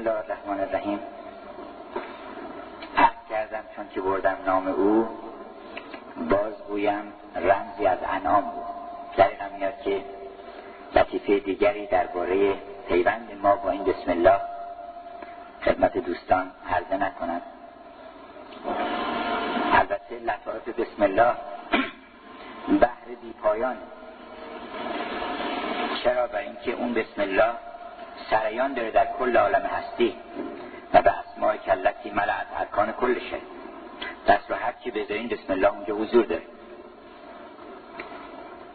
[0.00, 1.00] الله الرحمن الرحیم
[2.96, 5.08] عرض کردم چون که بردم نام او
[6.30, 8.64] باز گویم رمزی از انعام بود.
[9.16, 10.04] در میاد که
[10.94, 12.54] لطیفه دیگری درباره
[12.88, 14.40] پیوند ما با این بسم الله
[15.64, 17.42] خدمت دوستان عرضه نکنم
[19.72, 21.34] البته لطایف بسم الله
[22.80, 23.76] بحر بی پایان.
[26.04, 27.69] چرا؟ برای اینکه اون بسم الله
[28.30, 30.16] سریان داره در کل عالم هستی
[30.94, 33.38] و به اسماع کلتی ملعت ارکان کلشه
[34.28, 36.42] دست رو هر چی بذارین بسم الله اونجا حضور داره.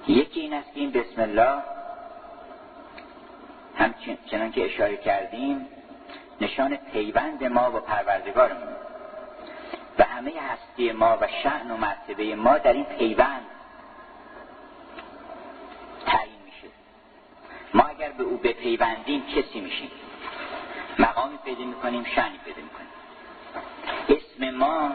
[0.07, 1.63] یکی این است که این بسم الله
[3.77, 5.67] همچنان که اشاره کردیم
[6.41, 8.75] نشان پیوند ما با پروردگارمون.
[9.99, 13.45] و همه هستی ما و شعن و مرتبه ما در این پیوند
[16.05, 16.67] تعیین میشه
[17.73, 19.91] ما اگر به او بپیوندیم کسی میشیم.
[20.99, 22.89] مقامی پیدا می‌کنیم شعنی پیدا می‌کنیم.
[24.09, 24.91] اسم ما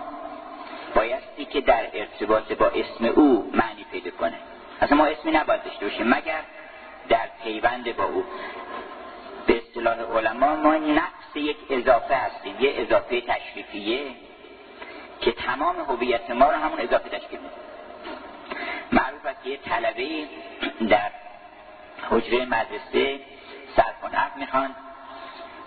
[0.94, 4.38] بایستی که در ارتباط با اسم او معنی پیدا کنه.
[4.80, 6.40] اصلا ما اسمی نباید داشته باشیم مگر
[7.08, 8.24] در پیوند با او.
[9.46, 14.00] به اصطلاح علما ما نفس یک اضافه هستیم یه اضافه تشریفیه
[15.20, 17.54] که تمام هویت ما رو همون اضافه تشکیل میده.
[18.92, 20.24] معروف است که یه طلبه
[20.88, 21.10] در
[22.10, 23.20] حجره مدرسه
[24.12, 24.74] نحو می‌خوان.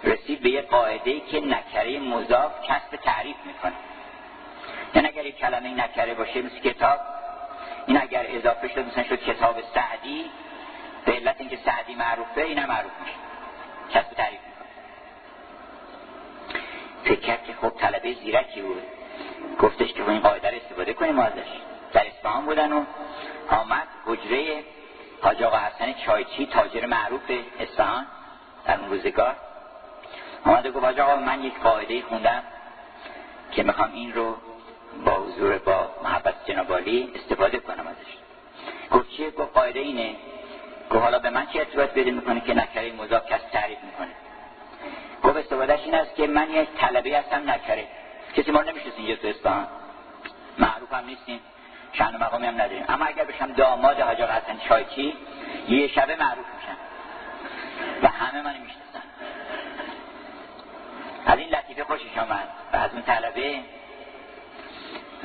[0.03, 3.73] رسید به یه قاعده که نکره مضاف کسب تعریف می‌کنه.
[4.95, 7.00] یعنی اگر یک کلمه نکره باشه مثل کتاب
[7.88, 10.26] این اگر اضافه شد مثلا شد کتاب سعدی
[11.06, 13.14] به علت اینکه سعدی معروفه اینم معروف میشه.
[13.94, 14.67] کسب تعریف می‌کنه.
[17.04, 18.84] فکر که خب طلبه زیرکی بود.
[19.59, 21.48] گفتش که این قاعده رو استفاده کنیم ازش.
[21.94, 22.86] در اصفهان بودن و
[23.50, 24.64] آمد حجره
[25.23, 28.07] حاج آقا حسن چایچی تاجر معروف اصفهان
[28.66, 29.35] در اون روزگار.
[30.45, 32.43] آمد و گفت حاج آقا من یک قاعده خوندم
[33.52, 34.38] که می‌خوام این رو
[35.05, 38.11] با حضور با محبت جنابالی استفاده کنم ازش.
[38.92, 40.15] گفت چیه؟ گفت قاعده اینه.
[40.92, 44.11] گفت حالا به من چه ارتباط بده می‌کنه که نکره مضاف کس تعریف می‌کنه؟
[45.23, 47.87] گفت استفادهش این است که من یک طلبه هستم نکره.
[48.36, 49.67] کسی ما نمی‌شناسیم اینجا تو اصفهان.
[50.58, 51.39] معروف هم نیستیم.
[51.93, 52.86] شأن مقامی هم نداریم.
[52.89, 55.14] اما اگر بشم داماد حاج حسن چایچی
[55.70, 56.77] یه شبه معروف میشن.
[58.04, 59.04] و همه من می‌شناسن.
[61.26, 62.48] از این لطیفه خوشش آمد.
[62.73, 63.59] و از اون طلبه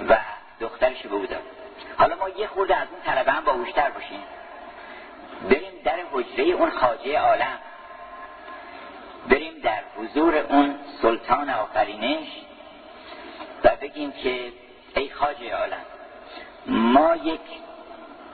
[0.09, 0.19] و
[0.61, 1.41] دخترش بودم.
[1.99, 4.23] حالا ما یه خورده از اون طلبه هم باوشتر باشیم.
[5.50, 7.59] بریم در حجره اون خاجه عالم.
[9.29, 12.29] بریم در حضور اون سلطان آفرینش
[13.65, 14.53] و بگیم که
[14.95, 15.85] ای خاجه عالم
[16.69, 17.41] ما یک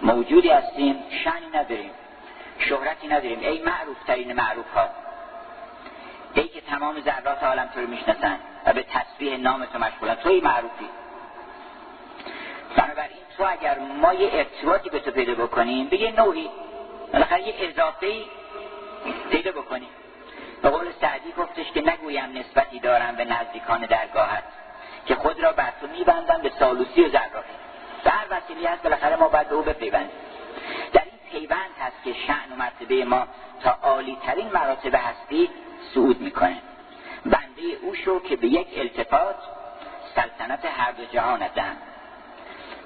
[0.03, 1.91] موجودی هستیم شنی نداریم
[2.59, 3.39] شهرتی نداریم.
[3.39, 4.89] ای معروف ترین معروف ها
[6.35, 10.15] ای که تمام ذرات عالم تو رو می‌شناسن و به تصویح نام تو مشغولن.
[10.15, 10.89] توی معروفی.
[12.77, 16.51] بنابراین تو اگر ما یه ارتباطی به تو پیدا بکنیم به یه نوعی
[17.13, 18.25] بالاخره یه اضافه
[19.31, 19.89] پیدا بکنیم.
[20.63, 24.45] به قول سعدی گفتش که نگویم نسبتی دارم به نزدیکان درگاهت
[25.07, 27.64] که خود را بر تو میبندم به سالوسی و ذراتی
[28.05, 30.17] به هر وسیلی هست بالاخره ما باید به او بپیوندیم.
[30.93, 33.27] در این پیوند هست که شعن و مرتبه ما
[33.63, 35.51] تا عالی ترین مراتب هستی
[35.95, 36.63] صعود می‌کنه.
[37.25, 39.37] بنده او شو که به یک التفات
[40.15, 41.77] سلطنت هر دو جهانتم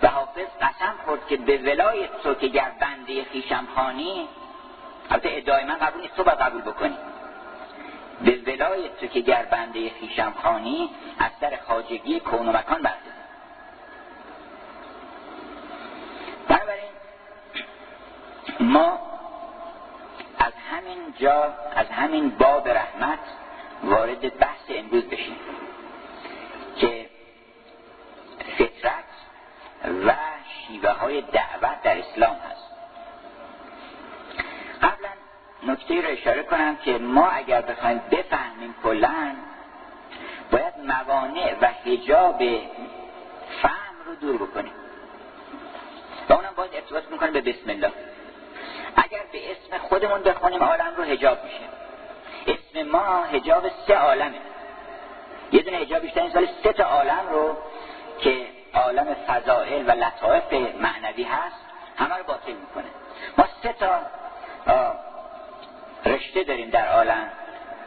[0.02, 4.28] و حافظ قسم خورد که به ولایت تو که گر بنده خیشم خانی
[5.10, 6.96] البته ادعای من قبول نیست تو باید قبول بکنی.
[8.20, 12.98] به ولایت تو که گر بنده خیشم خانی از در خاجگی کون و مکان برده
[16.48, 16.90] بنابراین
[18.68, 18.98] ما
[20.38, 23.18] از همین جا از همین باب رحمت
[23.84, 25.36] وارد بحث امروز بشیم
[26.76, 27.08] که
[28.58, 29.04] فطرت
[30.06, 30.12] و
[30.66, 32.68] شیوه های دعوت در اسلام هست.
[34.82, 35.08] قبلا
[35.62, 39.34] نکته رو اشاره کنم که ما اگر بخوایم بفهمیم کلا
[40.50, 42.42] باید موانع و حجاب
[43.62, 44.72] فهم رو دور بکنیم.
[46.28, 47.92] و اونم باید ارتباط می‌کنیم به بسم الله.
[48.96, 51.68] اگر به اسم خودمون بخونیم عالم رو حجاب میشه.
[52.46, 54.38] اسم ما حجاب سه عالمه.
[55.52, 57.56] یه دونه حجاب بیشتر این سال سه تا عالم رو
[58.18, 61.56] که عالم فضائل و لطائف معنوی هست
[61.96, 62.84] همه رو باطل می‌کنه.
[63.38, 64.00] ما سه تا
[66.06, 67.30] رشته داریم در عالم.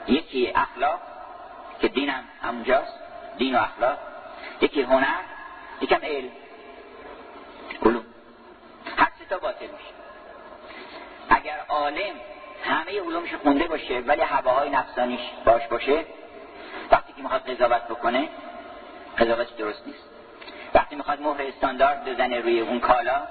[0.08, 1.00] یکی اخلاق
[1.82, 2.94] که دینم همونجاست
[3.38, 3.98] دین و اخلاق.
[4.62, 5.22] یکی هنر
[5.82, 6.32] یکم علم.
[7.86, 8.06] علوم.
[8.98, 10.01] هر سه تا باطل میشه.
[11.30, 12.16] اگر عالم
[12.64, 16.06] همه علومش خونده باشه ولی هواهای نفسانیش باش باشه
[16.92, 18.30] وقتی که می‌خواد قضاوت بکنه
[19.18, 20.04] قضاوت درست نیست.
[20.74, 23.28] وقتی می‌خواد مهر استاندارد بزنه روی اون کالا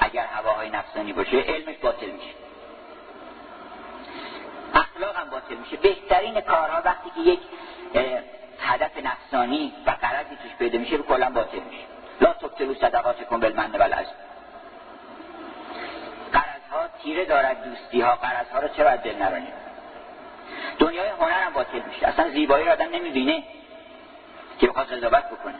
[0.00, 2.34] اگر هواهای نفسانی باشه علمش باطل میشه.
[4.74, 5.76] اخلاق هم باطل میشه.
[5.76, 7.40] بهترین کارها وقتی که یک
[8.60, 11.84] هدف نفسانی و قرضی توش پیدا میشه کلا باطل میشه.
[12.20, 14.14] لا تبتلو صدقات کن بالمن والعزم.
[17.06, 19.52] تیره دارد دوستی ها قرض ها رو چرا از دل نرانیم
[20.78, 22.08] دنیای هنر هم باطل میشه.
[22.08, 23.44] اصلا زیبایی رو آدم نمی‌بینه
[24.58, 25.54] که بخواد قضاوت بکنه.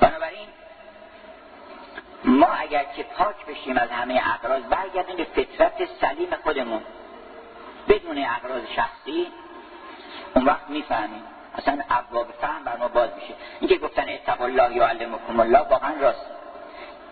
[0.00, 0.48] بنابراین
[2.24, 6.82] ما اگر که پاک بشیم از همه اقراض برگردیم به فطرت سلیم خودمون.
[7.88, 9.26] بدون اقراض شخصی
[10.34, 11.22] اون وقت می‌فهمیم.
[11.58, 13.34] اصلا ابواب فهم بر ما باز میشه.
[13.60, 16.35] اینکه گفتن اتقوا الله یعلمکم الله واقعا راست.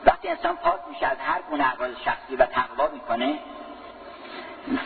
[0.06, 3.38] وقتی انسان پاک میشه از هر گونه اقراض شخصی و تقوا می‌کنه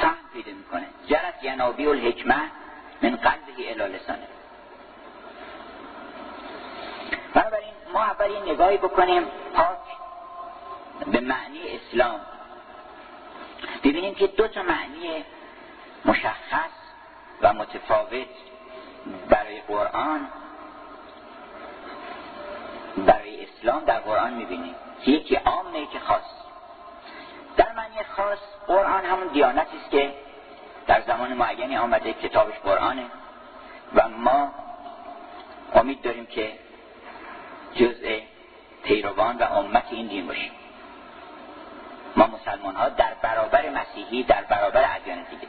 [0.00, 0.86] فهم پیدا می‌کنه.
[1.06, 2.50] جرت ینابی الحکمه
[3.02, 4.28] من قلبه الی لسانه.
[7.34, 9.22] بنابراین ما اول نگاهی بکنیم
[9.54, 9.78] پاک
[11.12, 12.20] به معنی اسلام.
[13.84, 15.24] ببینیم که دو تا معنی
[16.04, 16.70] مشخص
[17.42, 18.26] و متفاوت
[19.28, 20.28] برای قرآن
[23.04, 24.74] برای اسلام در قرآن می‌بینیم.
[25.06, 26.22] یکی عامه که خاص.
[27.56, 30.12] در معنی خاص قرآن همون دیانتی است که
[30.86, 33.04] در زمان معینی آمده کتابش قرآنه.
[33.94, 34.52] و ما
[35.74, 36.52] امید داریم که
[37.74, 38.18] جزء
[38.82, 40.52] پیروان و امت این دین باشیم
[42.16, 45.48] ما مسلمان ها در برابر مسیحی در برابر ادیان دیگه.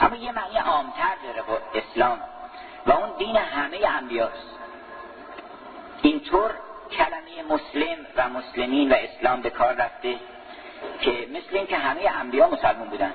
[0.00, 2.20] اما یه معنی عامتر داره با اسلام.
[2.86, 4.51] و اون دین همه انبیاست.
[6.02, 6.50] اینطور
[6.90, 10.16] کلمه مسلم و مسلمین و اسلام به کار رفته
[11.00, 13.14] که مثل این که همه انبیا مسلمان بودن.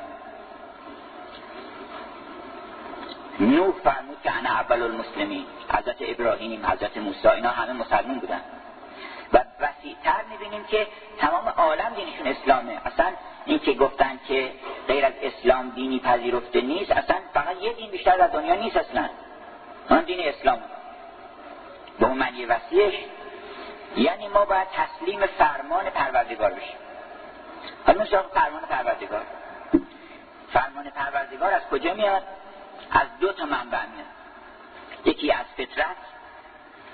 [3.39, 5.45] نوح فرمود که انا اول المسلمین.
[5.73, 8.41] حضرت ابراهیم حضرت موسی اینا همه مسلمان بودن.
[9.33, 10.87] و وسیعتر می‌بینیم که
[11.17, 12.81] تمام عالم دینشون اسلامه.
[12.85, 13.05] اصلا
[13.45, 14.51] این که گفتن که
[14.87, 19.09] غیر از اسلام دینی پذیرفته نیست اصلا فقط یه دین بیشتر در دنیا نیست اصلا.
[19.89, 20.59] آن دین اسلام.
[21.99, 22.93] به اون معنی وسیعش.
[23.95, 26.77] یعنی ما باید تسلیم فرمان پروردگار بشیم.
[27.85, 29.25] حالا مثلا فرمان پروردگار.
[30.53, 32.23] فرمان پروردگار از کجا میاد؟
[32.91, 34.05] از دو تا منبع میاد.
[35.05, 35.95] یکی از فطرت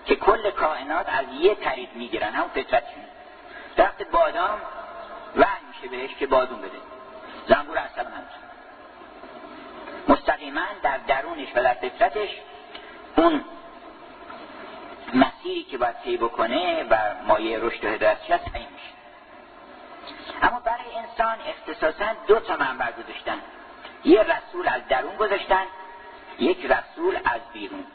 [0.06, 3.04] که کل کائنات از یه طریق می‌گیرن هم فطرتشون
[3.76, 4.60] درخت بادام
[5.36, 6.78] وحی میشه بهش که بادون بده.
[7.48, 8.44] زنبور اصلا همچون
[10.08, 12.30] مستقیما در درونش و در فطرتش
[13.16, 13.46] اون
[15.14, 18.94] مسیری که باید طی بکنه و مایه رشد و هدایتش هست؟ این میشه.
[20.42, 23.42] اما برای انسان اختصاصا دو تا منبع گذاشتن
[24.06, 25.66] یه رسول از درون گذاشتن
[26.40, 27.86] یک رسول از بیرون.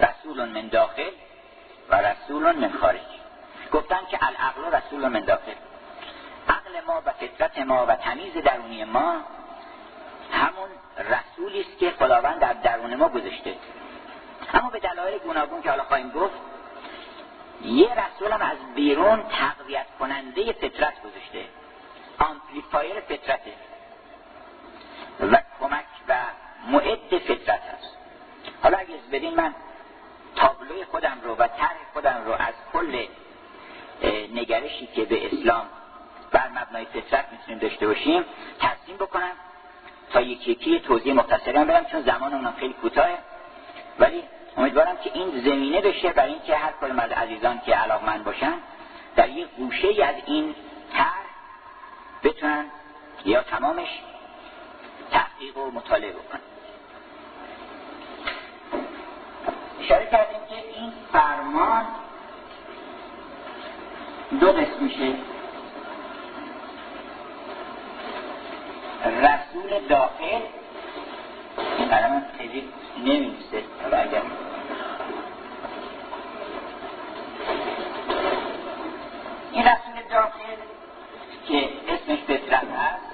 [0.00, 1.10] رسول من داخل
[1.90, 3.00] و رسول من خارج.
[3.72, 5.54] گفتن که العقل رسول من داخل.
[6.48, 9.20] عقل ما و فطرت ما و تمیز درونی ما
[10.32, 10.68] همون
[10.98, 13.56] رسولی است که خداوند در درون ما گذاشته.
[14.54, 16.34] اما به دلایل گوناگون که حالا خواهیم گفت
[17.66, 21.44] یه رسول هم از بیرون تقویت کننده فطرت گذاشته.
[22.18, 23.52] آمپلیفایر فطرته.
[25.20, 26.14] و کمک و
[26.66, 27.96] معد فطرت هست.
[28.62, 29.54] حالا اگه بدین من
[30.36, 33.06] تابلوی خودم رو و طرح خودم رو از کل
[34.34, 35.66] نگرشی که به اسلام
[36.32, 38.24] بر مبنای فطرت می‌تونیم داشته باشیم
[38.60, 39.32] ترسیم بکنم
[40.12, 43.08] تا یکی یکی توضیح مختصری هم برم چون زمان اونم خیلی کوتاه
[43.98, 44.22] ولی
[44.56, 48.54] امیدوارم که این زمینه بشه برای اینکه هر کدوم از عزیزان که علاقمند باشن
[49.16, 50.54] در یک گوشه از این
[50.92, 51.26] طرح
[52.24, 52.64] بتونن
[53.24, 53.88] یا تمامش
[55.10, 56.40] تحقیق و مطالعه بکنن.
[59.80, 61.86] اشاره کردیم که این فرمان
[64.40, 65.14] دو قسم میشه.
[69.04, 70.40] رسول داخل.
[71.78, 72.68] این قلم خیلی
[73.82, 74.22] حالا اگر
[79.56, 80.56] این داخل
[81.48, 83.05] که اسمش فطرت هست.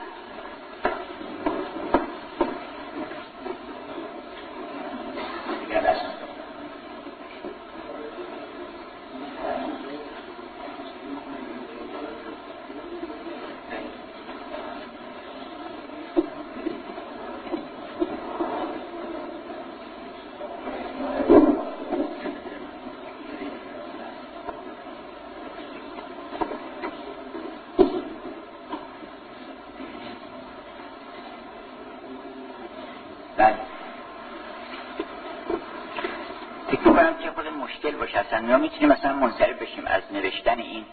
[38.42, 40.84] ما می‌تونیم مثلا منصرف بشیم از نوشتن این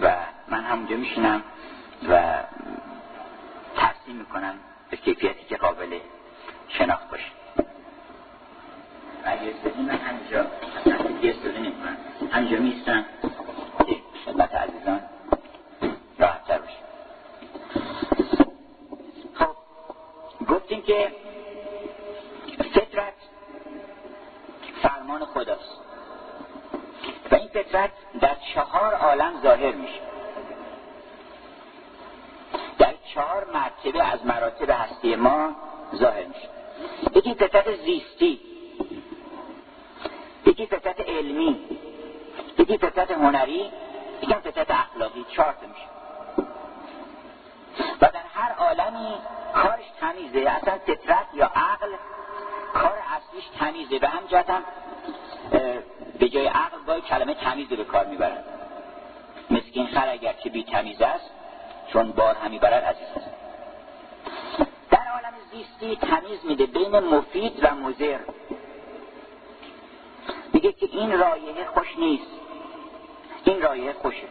[0.00, 0.16] و
[0.48, 1.42] من همونجا میشینم
[2.08, 2.42] و
[3.76, 4.54] ترسیم می‌کنم
[4.90, 5.98] به کیفیتی که قابل
[6.68, 7.24] شناخت باشه.
[9.24, 10.46] اگه استدی من همینجا
[11.08, 11.96] دیگه استدی نمی‌کنم.
[12.32, 13.04] همینجا میستم
[14.26, 15.00] خدمت عزیزان.
[16.18, 16.76] راحت تر باشه
[19.34, 19.56] خب
[20.48, 21.12] گفتیم که
[22.58, 23.14] فطرت
[24.82, 25.80] فرمان خداست
[27.30, 30.00] و این فطرت در چهار عالم ظاهر میشه.
[32.78, 35.50] در چهار مرتبه از مراتب هستی ما
[35.94, 36.48] ظاهر میشه.
[37.14, 38.40] یکی فطرت زیستی
[40.46, 41.60] یکی فطرت علمی
[42.58, 43.70] یکی فطرت هنری
[44.22, 45.88] یکی فطرت اخلاقی چهار میشه.
[48.00, 49.14] و در هر عالمی
[49.54, 51.92] کارش تمیزه اصلا فطرت یا عقل
[52.74, 53.98] کار اصلیش تمیزه.
[53.98, 54.62] به هم هم
[56.18, 58.59] به جای عقل باید کلمه تمیز به کار می‌برن.
[59.70, 61.30] مسکین خر اگر که بی تمیز است
[61.92, 63.08] چون بار همی برد عزیز.
[63.16, 63.30] است
[64.90, 68.18] در عالم زیستی تمیز میده بین مفید و مزر
[70.52, 72.30] میگه که این رایه خوش نیست.
[73.44, 74.28] این رایه خوشه.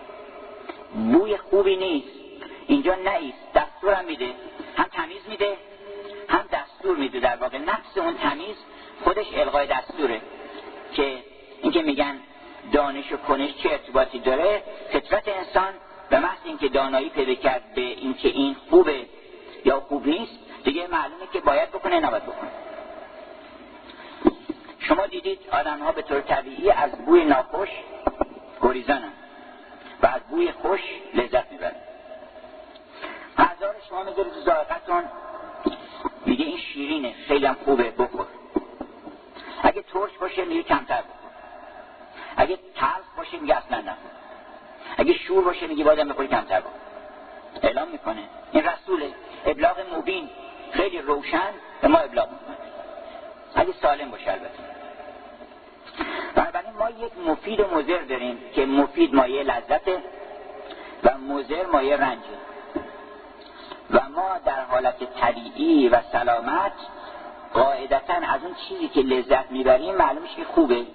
[0.93, 2.19] بوی خوبی نیست.
[2.67, 4.33] اینجا نیست دستورم میده.
[4.77, 5.57] هم تمیز میده
[6.29, 7.19] هم دستور میده.
[7.19, 8.55] در واقع نفس اون تمیز
[9.03, 10.21] خودش القای دستوره.
[10.93, 11.23] که
[11.61, 12.19] اینکه میگن
[12.71, 14.63] دانش و کنش چه ارتباطی داره؟
[14.93, 15.73] فطرت انسان
[16.09, 19.05] به محض اینکه دانایی پیدا کرد به اینکه این خوبه
[19.65, 22.49] یا خوب نیست دیگه معلومه که باید بکنه نباید بکنه.
[24.79, 27.69] شما دیدید آدم ها به طور طبیعی از بوی ناخوش
[28.61, 29.13] گریزانن
[30.03, 30.81] و از بوی خوش
[31.13, 31.75] لذت می‌برن.
[33.37, 35.03] هزار شما می‌ذارید تو ذائقتون
[36.25, 38.27] میگه این شیرینه خیلی خوبه بخور.
[39.63, 41.18] اگه ترش باشه میگه کمتر بخور.
[42.39, 44.11] اگه تلخ باشه میگه اصلا نخور
[44.97, 46.71] اگه شور باشه میگه بازم بخوری کمتر بخور
[47.63, 48.21] اعلام می‌کنه.
[48.51, 49.13] این رسوله.
[49.45, 50.29] ابلاغ مبین.
[50.71, 52.57] خیلی روشن به ما ابلاغ می‌کنه.
[53.55, 54.59] اگه سالم باشه البته.
[56.35, 60.03] بنابراین ما یک مفید و مزر داریم که مفید مایه لذته
[61.03, 62.39] و مزر مایه رنجه
[63.91, 66.73] و ما در حالت طبیعی و سلامت
[67.53, 70.85] قاعدتا از اون چیزی که لذت می‌بریم معلومش که خوبه.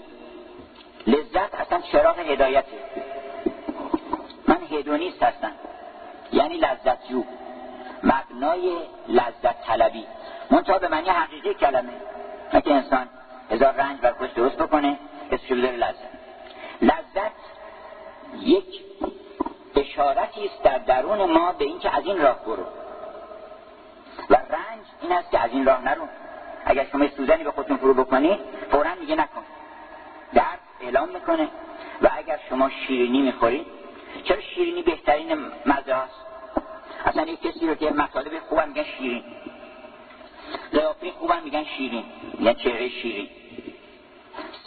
[1.34, 2.78] لذت اصلا چراغ هدایته
[4.48, 5.52] من هدونیست هستم.
[6.32, 7.24] یعنی لذت جو.
[8.02, 8.76] مبنای
[9.08, 10.06] لذت طلبی.
[10.50, 11.92] منتها به معنی حقیقی کلمه.
[12.54, 13.08] نه که انسان
[13.50, 14.98] هزار رنج بر خوش درست بکنه
[15.30, 15.94] بذاره لذت.
[16.82, 17.32] لذت
[18.40, 18.84] یک
[19.76, 22.64] اشارتی است در درون ما به اینکه از این راه برو.
[24.30, 26.08] و رنج این است که از این راه نرو.
[26.64, 28.38] اگر شما سوزنی به خودتون فرو بکنی
[28.70, 29.42] فورا میگه نکن.
[30.34, 31.48] درد اعلام می‌کنه.
[32.02, 33.66] و اگر شما شیرینی می‌خورید
[34.24, 35.34] چرا شیرینی بهترین
[35.66, 36.14] مزه هست
[37.06, 39.24] اصلا یک کسی رو که مطالب خوبم میگن شیرین.
[40.72, 42.04] قیافه خوبم میگن شیرین.
[42.38, 43.28] میگن چهره شیرین.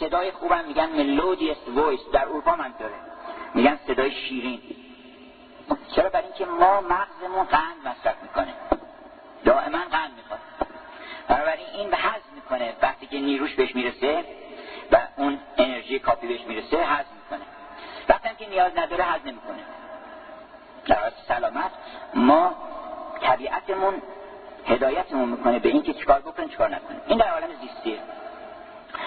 [0.00, 2.94] صدای خوبم میگن ملودیس وایس در اروپا منطوره
[3.54, 4.60] میگن صدای شیرین.
[5.96, 8.54] چرا؟ برای اینکه ما مغزمون قند مصرف می‌کنه.
[9.44, 10.40] دائما قند می‌خواد.
[11.28, 11.96] بنابراین این به
[12.34, 12.72] می‌کنه.
[12.82, 14.24] وقتی که نیروش بهش می‌رسه
[14.92, 17.46] و اون انرژی کافی بهش می‌رسه حض می‌کنه.
[18.08, 19.58] وقتی که نیاز نداره حض نمی‌کنه.
[20.86, 21.70] در سلامت
[22.14, 22.54] ما
[23.20, 24.02] طبیعتمون
[24.66, 27.00] هدایتمون می‌کنه به اینکه چیکار بکنیم چیکار نکنیم.
[27.06, 27.98] این در عالم زیستیه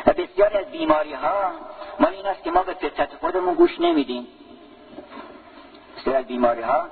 [0.06, 1.52] و بسیاری از بیماری ها
[2.00, 4.28] مال این است که ما به فطرت خودمون گوش نمیدیم.
[5.98, 6.88] بسیاری از بیماری ها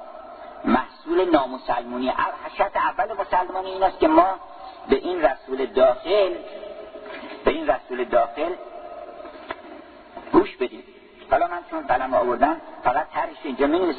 [0.66, 2.10] محصول نامسلمونی
[2.46, 4.40] حشت اول مسلمانی این است که ما
[4.90, 6.36] به این رسول داخل
[7.46, 8.54] به این رسول داخل
[10.40, 10.84] گوش بدیم
[11.32, 13.96] حالا من چون قلم آوردم فقط ترش اینجا می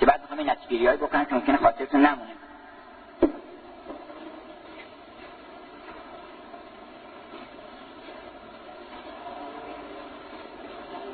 [0.00, 2.30] که بعد می‌خوام این نتیگیری های بکنم که ممکنه خاطرتون نمونه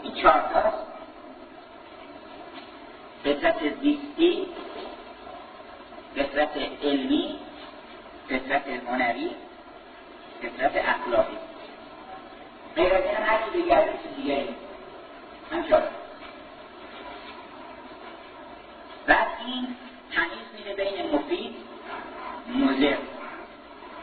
[0.03, 0.87] این چهار تاست
[3.25, 4.47] فطرت زیستی
[6.17, 7.39] فطرت علمی
[8.29, 9.31] فطرت هنری
[10.43, 11.37] فطرت اخلاقی
[12.77, 14.55] غیر از این هر چی دیگری چیز دیگری
[15.53, 15.83] همچنان
[19.07, 19.77] بعد این
[20.13, 21.55] تمیز میده بین مفید
[22.49, 22.97] مزر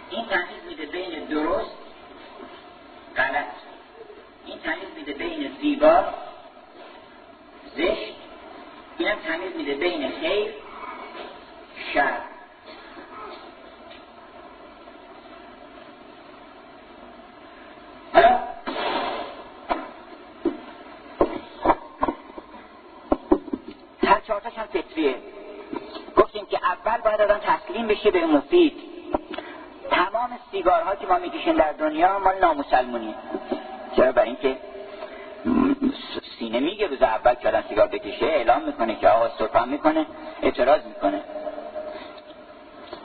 [0.09, 1.71] این تمیز میده بین درست
[3.17, 3.45] غلط
[4.45, 6.03] این تمیز میده بین زیبا
[7.75, 8.15] زشت
[8.97, 10.53] اینم تمیز میده بین خیر
[11.93, 12.21] شر
[25.01, 25.15] نسبیه
[26.15, 27.39] گفتیم که اول باید آدم
[28.01, 28.73] بشه به مفید.
[29.91, 33.13] تمام سیگارها که ما می‌کشیم در دنیا مال نامسلمونیه.
[33.95, 34.57] چرا؟ برای اینکه
[36.39, 40.05] سینه میگه روز اول که آدم سیگار بکشه اعلام می‌کنه که آقا سرفم می‌کنه
[40.41, 41.21] اعتراض می‌کنه.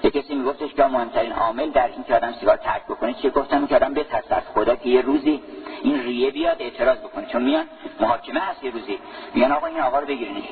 [0.02, 3.66] یه کسی میگفتش که مهمترین عامل در این که آدم سیگار ترک بکنه چیه؟ گفتم
[3.66, 5.42] که آدم بترس از خدا که یه روزی
[5.82, 7.26] این ریه بیاد اعتراض بکنه.
[7.26, 7.66] چون میان
[8.00, 8.98] محاکمه هست یه روزی.
[9.34, 10.44] میان آقا این آقا رو بگیرنش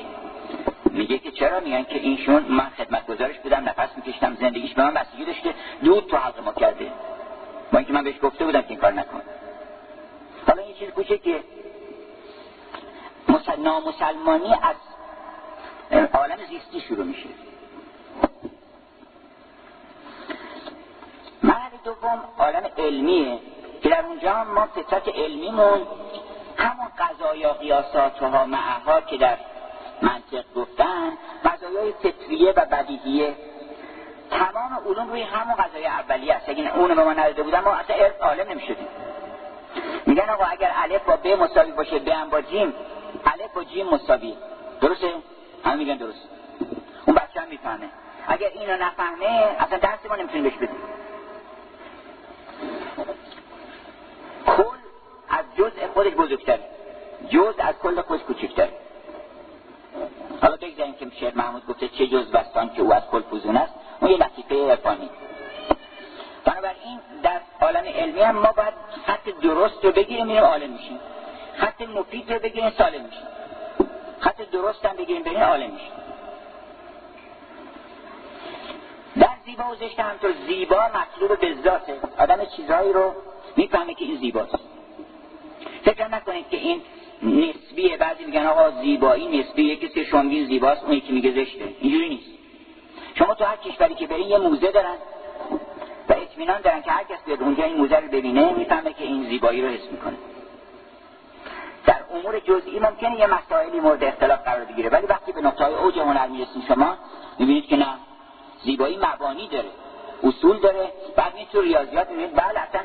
[0.95, 4.95] میگه که چرا میگن که اینشون من خدمت گزارش بودم نفس میکشتم زندگیش به من
[4.95, 6.93] بستگی داشته دود تو حلق ما کرده.
[7.73, 9.23] با اینکه من بهش گفته بودم که این کار نکن.
[10.47, 11.41] حالا این چیز کوچه که
[13.59, 14.77] نامسلمانی از
[16.13, 17.29] عالم زیستی شروع میشه.
[21.43, 23.39] مرحله دوم عالم علمیه
[23.83, 25.87] که در اونجا ما فطرت علمیمون
[26.57, 29.39] همون قضایا قیاسات ها معها که در
[30.05, 31.13] منطق گفتن
[31.45, 33.35] قضایای فطریه و بدیهیه.
[34.31, 36.49] تمام علوم روی همون قضای اولیه است.
[36.49, 38.89] اگه اونو به ما نداده بودن ما اصلا عالم نمی‌شدیم.
[40.07, 42.75] میگن آقا اگر الف با ب مساوی باشه ب هم با جیم
[43.27, 44.37] الف با جیم مساوی
[44.81, 45.13] درسته؟
[45.65, 46.29] همه میگن درست
[47.07, 47.89] اون بچه هم می‌فهمه.
[48.29, 50.77] اگر اینو نفهمه اصلا درس ما نمی‌تونیم بهش بدیم.
[54.47, 54.77] کل
[55.29, 56.59] از جزء خودش بزرگتر
[57.29, 58.69] جز از کل خودش کوچکتر
[60.43, 63.73] حالا بگذاریم که شعر محمود گفته چه جز بستان که او از کل فوزون است.
[64.01, 65.11] اون یه لطیفه عرفانی.
[66.45, 68.75] بنابراین در عالم علمی هم ما باید
[69.07, 70.99] خط درست رو بگیریم میریم عالم میشیم.
[71.57, 73.27] خط مفید رو بگیریم سالم میشیم.
[74.21, 75.93] خط درست هم بگیریم بریم عالم میشیم.
[79.17, 83.15] در زیبا و زشت همطور زیبا مطلوب به ذاته آدم چیزهایی رو
[83.57, 84.59] می‌فهمه که این زیباست.
[85.85, 86.83] فکر نکنید که این
[87.25, 87.97] نسبیه.
[87.97, 89.77] بعضی میگن آقا زیبایی نسبیه.
[89.77, 91.75] کسی شما زیباست اون یکی میگه زشته.
[91.81, 92.31] اینجوری نیست.
[93.15, 94.97] شما تو هر کشوری که برین یه موزه دارن
[96.09, 99.25] و اطمینان دارن که هر کس بیاد اونجا این موزه رو ببینه می‌فهمه که این
[99.25, 100.17] زیبایی رو حس می‌کنه.
[101.87, 105.99] در امور جزئی ممکنه یه مسائلی مورد اختلاف قرار بگیره ولی وقتی به نقطه اوج
[105.99, 106.97] هنر می‌رسین شما
[107.39, 107.95] می‌بینید که نه.
[108.65, 109.69] زیبایی مبانی داره
[110.23, 112.81] اصول داره بعد تو ریاضیات می‌بینید بله اصلا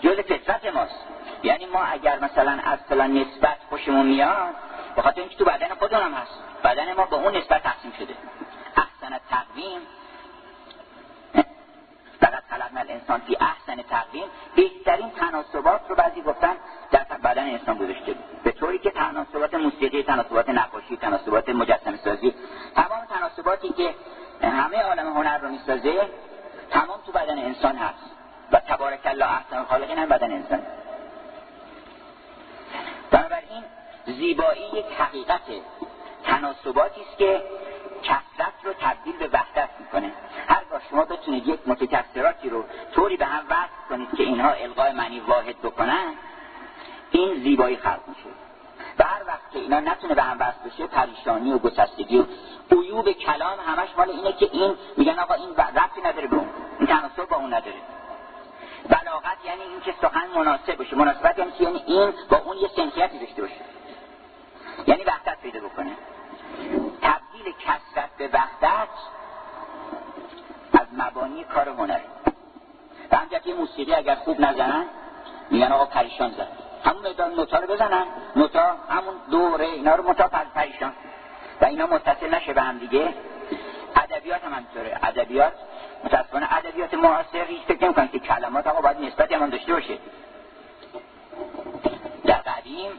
[0.00, 1.04] جز فطرت ماست.
[1.44, 4.54] یعنی ما اگر مثلا از فلان نسبت خوشمون میاد
[4.96, 6.32] به خاطر اینکه تو بدن خودمون هست.
[6.64, 8.14] بدن ما به اون نسبت تقسیم شده.
[8.76, 9.80] احسن تقویم
[12.20, 14.24] فقط خلقنا الانسان فی احسن تقویم
[14.56, 16.56] بهترین تناسبات رو بعضی گفتن
[16.90, 18.14] در بدن انسان گذاشته.
[18.44, 22.34] به طوری که تناسبات موسیقی تناسبات نقاشی تناسبات مجسمه سازی
[22.74, 23.94] تمام تناسباتی که
[24.42, 26.08] همه عالم هنر رو می‌سازه
[26.70, 28.14] تمام تو بدن انسان هست.
[28.52, 30.62] و تبارک الله احسن خالقین هم بدن انسان.
[33.14, 33.64] بنابراین
[34.06, 35.40] زیبایی یک حقیقت
[36.24, 37.42] تناسباتی است که
[38.02, 40.12] کسرت رو تبدیل به وحدت می‌کنه.
[40.48, 45.20] هرگاه شما بتونید یک متکثراتی رو طوری به هم وصل کنید که اینها القای معنی
[45.20, 46.14] واحد بکنن
[47.10, 48.28] این زیبایی خلق میشه.
[48.98, 52.24] و هر وقت که اینا نتونه به هم وصل بشه پریشانی و گسستگی و
[52.70, 56.48] عیوب کلام همش مال اینه که این میگن آقا این ربطی نداره به اون
[56.78, 57.76] این تناسب با اون نداره.
[58.88, 60.96] بلاغت یعنی این که سخن مناسب باشه.
[60.96, 63.54] مناسبت یعنی یعنی این با اون یه سنخیتی داشته باشه.
[64.86, 65.96] یعنی وحدت پیدا بکنه.
[67.02, 68.88] تبدیل کسرت به وحدت
[70.72, 72.04] از مبانی کار هنره
[73.12, 74.84] و همجرد موسیقی اگر خوب نزنن
[75.50, 76.48] میگن آقا پریشان زد
[76.84, 78.06] همون مدار نوتا رو بزنن.
[78.36, 80.92] نوتا همون دوره اینا رو متا پریشان.
[81.60, 83.14] و اینا متصل نشه به هم دیگه.
[83.96, 84.98] ادبیات هم همینطوره.
[85.02, 85.52] ادبیات
[86.04, 89.98] متاسفانه ادبیات معاصر هیچ فکر نمی‌کنن که کلمات آقا باید نسبت هم داشته باشه.
[92.24, 92.90] در قدیم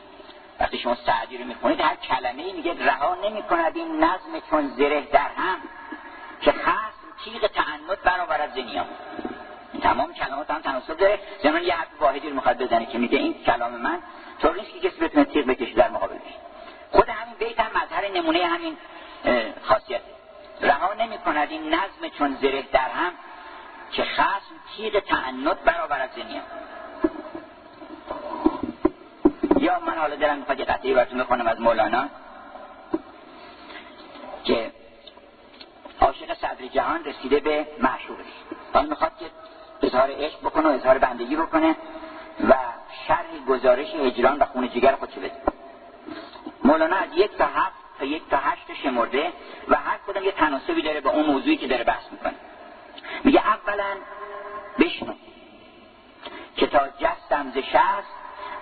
[0.59, 5.01] وقتی شما سعدی رو می‌خونید هر کلمه ای میگه رها نمی‌کند این نظم چون زره
[5.01, 5.57] در هم
[6.41, 8.87] که خصم تیغ تعنت برآورد زنیام
[9.83, 11.19] تمام کلمات هم تناسب داره.
[11.43, 13.99] زمان یه حرف واحدی رو می‌خواد بزنه که میگه این کلام من
[14.41, 16.21] طور که کسی بتونه تیغ بکشه در مقابلش.
[16.91, 18.77] خود همین بیت هم مظهر نمونه همین
[19.63, 20.01] خاصیت
[20.61, 23.11] رها نمی کند این نظم چون زره در هم
[23.91, 26.43] که خصم تیغ تعنت برآورد زنیام
[29.59, 32.09] یا من حالا دلم می‌خواد یه قطعی بخونم از مولانا
[34.43, 34.71] که
[36.01, 38.25] عاشق صدر جهان رسیده به معشوقش
[38.73, 39.25] حالا می‌خواد که
[39.87, 41.75] اظهار عشق بکنه و اظهار بندگی بکنه
[42.49, 42.53] و
[43.07, 45.31] شرح گزارش هجران و خون جگر خودش بده.
[46.63, 49.33] مولانا از یک تا هفت تا یک تا هشت شمرده
[49.67, 52.35] و هر کدوم یه تناسبی داره با اون موضوعی که داره بحث می‌کنه.
[53.23, 53.97] میگه اولا
[54.79, 55.13] بشنو
[56.55, 58.07] که تا جستم ز شست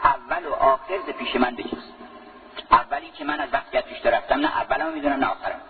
[0.04, 1.94] اول و آخر ز پیش من بجست
[2.72, 5.62] اولی که من از وقتی پیش رفتم نه اولم می‌دونم نه آخرم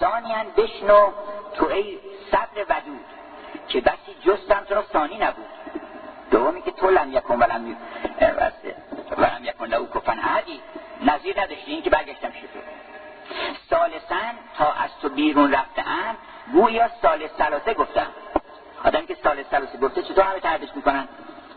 [0.00, 1.12] ثانیا بشنو
[1.54, 1.98] تو ای
[2.30, 3.04] صبر ودود
[3.68, 5.46] که بسی جستم تو را ثانی نبود.
[6.30, 7.76] دومی که تو لم یکن ولم
[9.18, 10.60] ولم یکن لهو کفن احدی
[11.06, 12.62] نظیر نداشتی این که برگشتم شده
[13.70, 16.16] سالسن تا از تو بیرون رفتم
[16.52, 18.06] گویا سال سلاسه گفتم.
[18.84, 21.08] آدمی که سال سلاسه گفته چطور همه تردش می‌کنن؟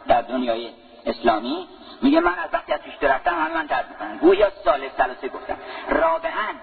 [0.08, 0.70] در دنیای
[1.06, 1.68] اسلامی
[2.02, 4.18] میگه من از وقتی از پیش رفتم همه من ترد می‌کنن.
[4.18, 5.58] گویا سال سلاسه گفتم.
[5.90, 6.54] رابعا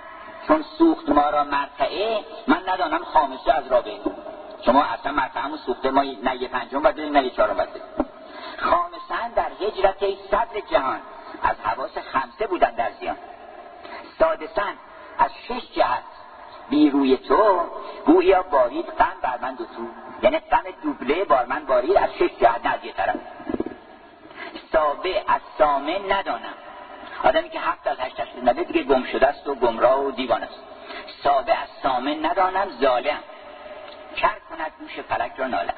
[0.46, 4.00] چون سوخت ما را مرتعه من ندانم خامسه از رابعه.
[4.64, 8.10] شما اصلا مرتعه سوخته ما نه یه پنجم باید نه یه چهارم باید
[8.61, 9.99] خامسن در هجرت
[10.31, 11.01] صدر جهان.
[11.42, 13.16] از حواس خمسه بودن در زیان.
[14.18, 14.75] سادسن
[15.18, 16.03] از شش جهت.
[16.70, 17.61] بی روی تو
[18.07, 19.88] گویا بارید غم بر من دو تو.
[20.23, 23.16] یعنی غم دوبله بار من بارید از شش جهت نه یه طرف
[24.73, 26.55] سابع از سامه ندانم.
[27.25, 30.42] آدمی که هفت از هشت هشت نده دیگه گم شده است و گمراه و دیوان
[30.42, 30.61] است.
[31.23, 33.18] سابع از سامه ندانم ظالم.
[34.16, 35.75] کر کند گوش فلک را نالم.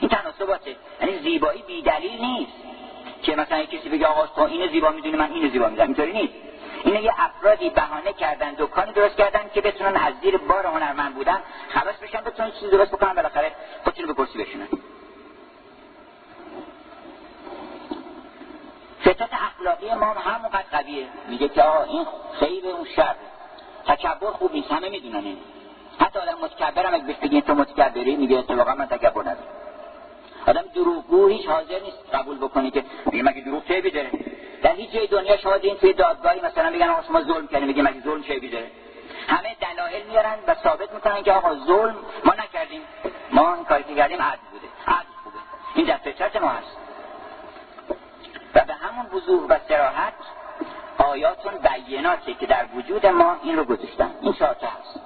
[0.00, 2.52] این تناسباته یعنی زیبایی بی دلیل نیست.
[3.22, 5.86] که مثلا کسی بگه آقا تو اینو زیبا می‌دونی من اینو زیبا می‌دونم.
[5.86, 6.34] اینطوری نیست.
[6.84, 11.42] اینه یه افرادی بهانه کردن دکانی درست کردن که بتونن از زیر بار هنرمند بودن
[11.68, 13.52] خلاص بشن بتونن چیزی درست بکنن بالاخره
[13.84, 14.68] خودشون به کرسی بشونن.
[19.00, 21.06] فطرت اخلاقی ما همونقدر قویه.
[21.28, 22.06] میگه که آقا این
[22.40, 23.14] خیر اون شر.
[23.86, 25.36] تکبر خوب نیست همه می‌دونن
[26.00, 29.63] حتی آدم متکبرم اگه بهش تو متکبری میگه اتفاقا من تکبر ندارم.
[30.46, 34.10] آدم دروغگو هیچ حاضر نیست قبول بکنی که میگه مگه دروغ چه داره
[34.62, 37.82] در هیچ جای دنیا شما دیدین توی دادگاهی مثلا میگن آقا شما ظلم کردین میگه
[37.82, 38.70] مگه ظلم چه داره
[39.28, 42.80] همه دلایل میارن و ثابت می‌کنن که آقا ظلم ما نکردیم.
[43.32, 45.36] ما این کاری که کردیم عدل بوده عدل خوبه.
[45.74, 46.76] این در فطرت ما هست.
[48.54, 50.14] و به همون وضوح و سراحت
[50.98, 54.10] آیاتون بیناتی که در وجود ما این رو گذاشتن.
[54.20, 55.00] این چهارتا هست.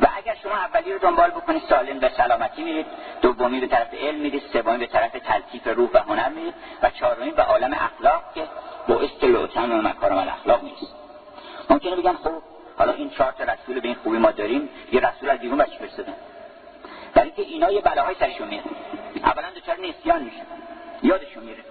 [0.00, 2.86] و اگر شما اولی رو دنبال بکنید سالم به سلامتی میرید.
[3.22, 4.42] دومی به طرف علم میرید.
[4.52, 6.54] سومی به طرف تلطیف روح و هنر میرید.
[6.82, 8.48] و چهارمی به عالم اخلاق که
[8.88, 10.94] باعث لوتن و مکارم الاخلاق نیست
[11.70, 12.42] ممکنه بگن خب
[12.78, 14.68] حالا این چهار تا رسول به این خوبی ما داریم.
[14.92, 16.14] یه رسول از بیرون بچه فرستادن.
[17.14, 18.64] برای که اینا یه بلاهای سرشون میاد.
[19.24, 20.46] اولا دوچار نسیان میشن.
[21.02, 21.64] یادشون میره.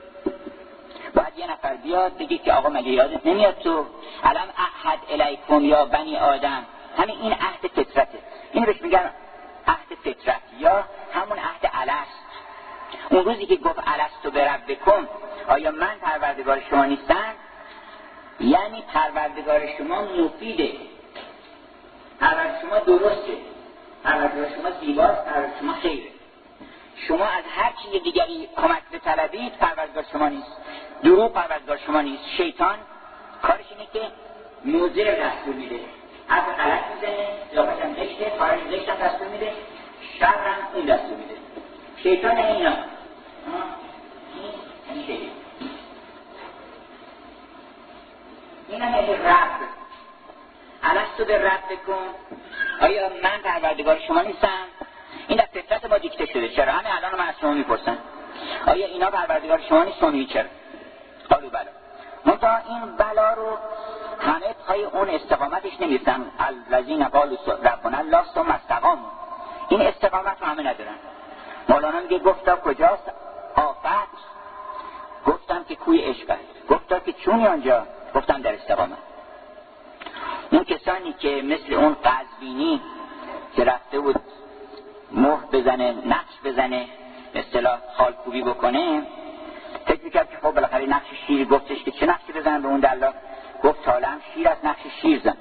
[1.16, 3.86] باید یه نفر بیاد بگی که آقا مگه یادت نمیاد تو؟
[4.24, 6.66] علم احد الیکم یا بنی آدم؟
[6.98, 8.20] همین این عهد فطرته.
[8.52, 9.10] این بهش میگن
[9.68, 12.24] عهد فطرت یا همون عهد الست.
[13.10, 15.08] اون روزی که گفت الست به بکن
[15.48, 17.34] آیا من پروردگار شما نیستم؟
[18.40, 20.72] یعنی پروردگار شما مفیده.
[22.20, 23.38] پروردگار شما درسته.
[24.04, 26.10] پروردگار شما زیباست پروردگار شما خیره.
[27.08, 30.52] شما از هر چیز دیگری کمک به طلبید پروردگار شما نیست.
[31.04, 32.24] دروغ پروردگار شما نیست.
[32.38, 32.78] شیطان
[33.42, 34.12] کارش اینه که
[34.66, 35.80] موزر دستور میده.
[36.28, 39.54] حرف غلط می‌زنه لاباش هم زشته خارج زشت هم دستور میده
[40.20, 41.36] شر هم اون دستور میده.
[42.04, 42.74] شیطان اینا.
[44.90, 45.32] این
[48.70, 49.74] این هم یعنی رب.
[51.18, 52.04] تو به رب بکن
[52.82, 54.66] آیا من پروردگار شما نیستم؟
[55.28, 56.50] این در فطرت ما دیکته شده.
[56.50, 57.98] چرا؟ همه الان من از شما می‌پرسن.
[58.68, 60.46] آیا اینا پروردگار شما نیست چرا؟
[61.30, 61.72] قالو بلا.
[62.26, 63.58] منتها این بلا رو
[64.24, 69.12] همه پای اون استقامتش نمی‌رسن الذین قالوا ربنا الله ثم استقاموا.
[69.70, 70.96] این استقامت رو همه ندارن.
[71.70, 73.12] مولانا میگه گفتا کجاست؟
[73.56, 74.14] آفت.
[75.26, 76.68] گفتم که کوی عشق است.
[76.70, 78.98] گفتا که چونی آنجا؟ گفتم در استقامت.
[80.52, 82.82] اون کسانی که مثل اون قذبینی
[83.56, 84.16] که رفته بود
[85.12, 86.88] مهر بزنه نقش بزنه
[87.36, 89.08] اصطلاح خالکوبی بکنه
[89.86, 93.14] فکر می‌کرد که خب بالاخره نقش شیر گفتش که چه نقشی بزنن به اون دلا
[93.64, 95.38] گفت هم شیر از نقش شیر زن.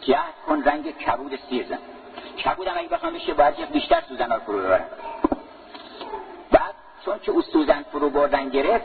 [0.00, 1.78] جهد کن رنگ کبود سیر زن.
[2.44, 4.84] کبود هم اگه بخوام بشه باید بیشتر سوزن ها فرو ببرن
[6.50, 6.74] بعد
[7.04, 8.84] چون که او سوزن فرو بردن گرفت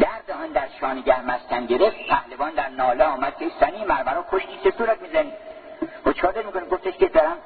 [0.00, 4.70] درد آن در شانگر مستن گرفت پهلوان در ناله آمد که سنی مرمرا کشتی چه
[4.78, 5.32] صورت می‌زنی؟
[6.06, 7.36] و چادر می‌کنه؟ گفتش که دارم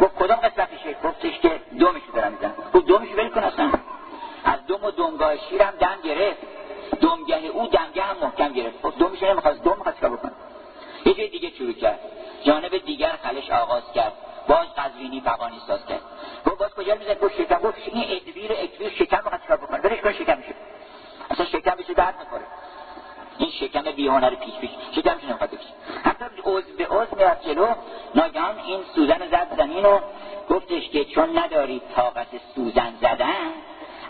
[0.00, 2.54] گفت کدام قسمتشه گفتش که دومشو دارم می‌زنم.
[2.74, 3.72] گفت دومشو ول کن اصلا.
[4.44, 6.40] از دوم و دمگاه شیرم دم گرفت.
[7.00, 8.78] دمگه او دمگه هم محکم گرفت.
[8.82, 9.62] خب دومش نمی‌خواست.
[9.62, 10.32] دوم می‌خواست کار بکنه؟
[11.06, 12.00] یه جای دیگه شروع کرد.
[12.44, 14.12] جانب دیگر خلش آغاز کرد.
[14.48, 16.00] باز قزوینی فقانی ساز کرد.
[16.46, 17.58] گفت باز کجا میزن گفت شکم.
[17.58, 20.54] گفت این ادویر اکویر شکم می‌خواد چیکار بکنه؟ برش کن شکم میشه.
[21.30, 22.42] اصلا شکم بشه درد می‌خوره
[23.38, 24.70] این شکم بیهنر پیش پیش.
[24.94, 25.68] شکمش نمی‌خواد بکشه.
[26.04, 27.66] حتی عضو به عضو می‌رفت جلو.
[28.14, 30.00] ناگهان این سوزن زد زمین و
[30.50, 33.52] گفتش که چون نداری طاقت سوزن زدن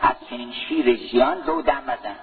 [0.01, 2.17] از چنین شیر ژیان رو دم بزن.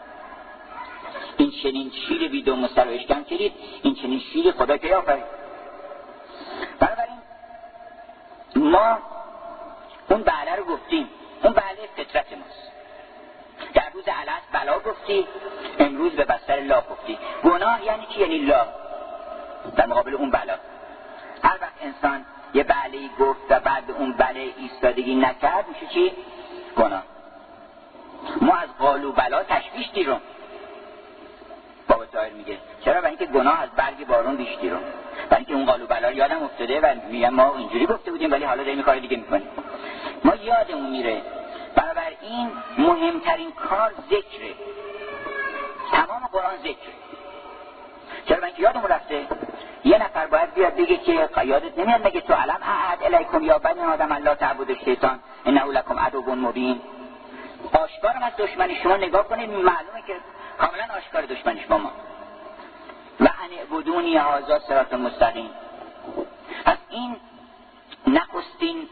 [1.38, 5.24] این چنین شیر بی و سر اشکم کرید این چنین شیر خدا که آفرید
[6.80, 7.18] بنابراین
[8.56, 8.98] ما
[10.10, 11.10] اون بله رو گفتیم.
[11.44, 12.72] اون بله فطرت ماست.
[13.74, 15.28] در روز علت بلا گفتی
[15.80, 18.68] امروز به بستر لا گفتی گناه یعنی چی؟ یعنی لا.
[19.76, 20.54] در مقابل اون بلا.
[21.44, 26.12] هر وقت انسان یه بله گفت و بعد اون بله ایستادگی نکرد میشه چی؟
[26.78, 27.04] گناه.
[28.42, 30.22] ما از قالو بلا تشویش دیرم
[31.88, 32.58] بابا تایر میگه.
[32.86, 34.82] چرا؟ برای اینکه گناه از برگ بارون بیش دیرم
[35.30, 38.64] برای اینکه اون قالو بلا یادم افتاده و میگم ما اینجوری گفته بودیم ولی حالا
[38.64, 39.48] داریم کار دیگه می‌کنیم.
[40.24, 41.22] ما یادمون میره.
[42.22, 44.54] این مهمترین کار ذکره.
[45.92, 46.94] تمام قرآن ذکره.
[48.26, 49.28] چرا؟ من که یادمون رفته.
[49.84, 53.80] یه نفر باید بیاد بگه که یادت نمیاد مگه تو علم احد الیکم یا بنی
[53.80, 56.82] آدم الله تعبد شیطان انه لکم عدو مبین.
[57.74, 58.76] آشکارم از دشمنی.
[58.76, 60.14] شما نگاه کنید معلومه که
[60.58, 61.92] کاملا آشکار دشمنیش با ما.
[63.20, 65.50] و ان بدونی هازا سرات مستقیم.
[66.66, 67.16] از این
[68.08, 68.90] نخستین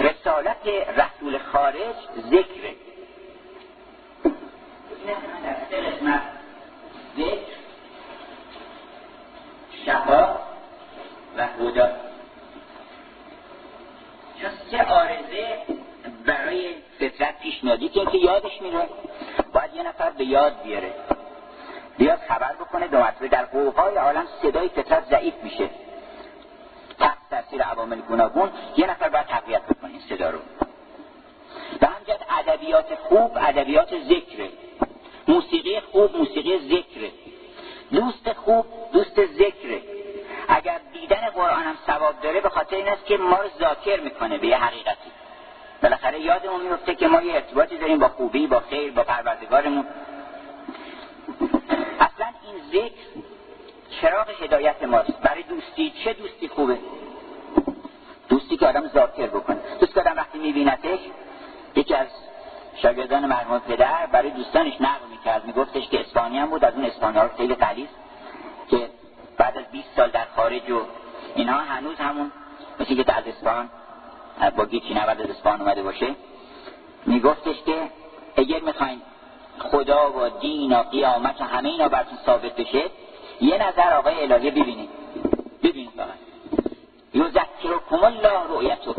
[0.00, 1.94] رسالت رسول خارج
[2.30, 2.74] ذکر
[9.86, 10.38] شفا
[11.36, 11.90] و هدا
[14.40, 15.58] چون سه آرزه
[16.26, 17.78] برای فطرت پیش میاد.
[17.92, 18.88] که یادش میره.
[19.52, 20.94] باید یه نفر به یاد بیاره.
[21.98, 25.70] بیاد خبر بکنه دو مرتبه در قوهای عالم صدای فطرت ضعیف میشه.
[26.98, 30.38] تحت تاثیر عوامل گوناگون یه نفر باید تقویت بکنه این صدا رو.
[31.80, 34.48] به همجد ادبیات خوب ادبیات ذکره.
[35.28, 37.10] موسیقی خوب موسیقی ذکره.
[37.92, 39.82] دوست خوب دوست ذکره.
[40.48, 44.38] اگر دیدن قرآن هم ثواب داره به خاطر این است که ما رو ذاکر می‌کنه
[44.38, 45.10] به یه حقیقتی.
[45.82, 49.86] بالاخره یادمون میفته که ما یه ارتباطی داریم با خوبی با خیر با پروردگارمون.
[52.00, 53.22] اصلا این ذکر
[54.00, 55.20] چراغ هدایت ماست.
[55.20, 56.78] برای دوستی چه دوستی خوبه؟
[58.28, 59.58] دوستی که آدم ذاکر بکنه.
[59.80, 60.98] دوست که آدم وقتی میبینتش
[61.76, 62.08] یکی از
[62.82, 65.44] شاگردان مرحوم پدر برای دوستانش نقل می‌کرد.
[65.44, 67.88] میگفتش که اسپانی هم بود از اون اسپانی ها خیلی قلیز
[68.68, 68.90] که
[69.38, 70.80] بعد از 20 سال در خارج و
[71.34, 72.32] اینها هنوز همون
[72.80, 73.70] مثل که از اسپان
[74.56, 76.14] با گیچی نورد از اسپان اومده باشه.
[77.06, 77.90] میگفتش که
[78.36, 79.00] اگر می‌خواین
[79.58, 82.82] خدا و دین و قیامت و همه اینا براتون ثابت بشه
[83.40, 84.90] یه نظر آقای الهی ببینید.
[85.62, 86.30] ببینید فقط.
[87.14, 88.94] یذکرکم الله رؤیتو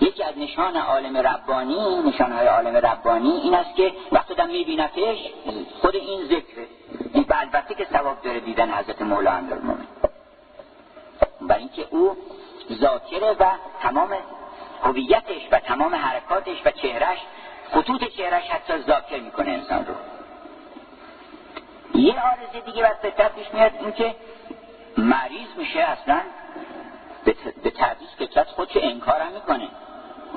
[0.00, 5.18] یکی از نشان عالم ربانی نشانهای عالم ربانی این است که وقتی دم میبینتش
[5.80, 6.66] خود این ذکره.
[7.14, 9.86] این البته که ثواب داره دیدن حضرت مولا امیرالمومنین
[11.40, 12.16] برای اینکه او
[12.72, 13.50] ذاکره و
[13.82, 14.16] تمام
[14.82, 17.18] هویتش و تمام حرکاتش و چهرش
[17.70, 19.94] خطوط چهرش حتی ذاکر می‌کنه انسان رو.
[22.00, 24.14] یه آرزه دیگه بعد فطرت پیش میاد اینکه
[24.96, 26.20] مریض میشه اصلا
[27.62, 29.68] به تعویز فطرت انکار هم می‌کنه.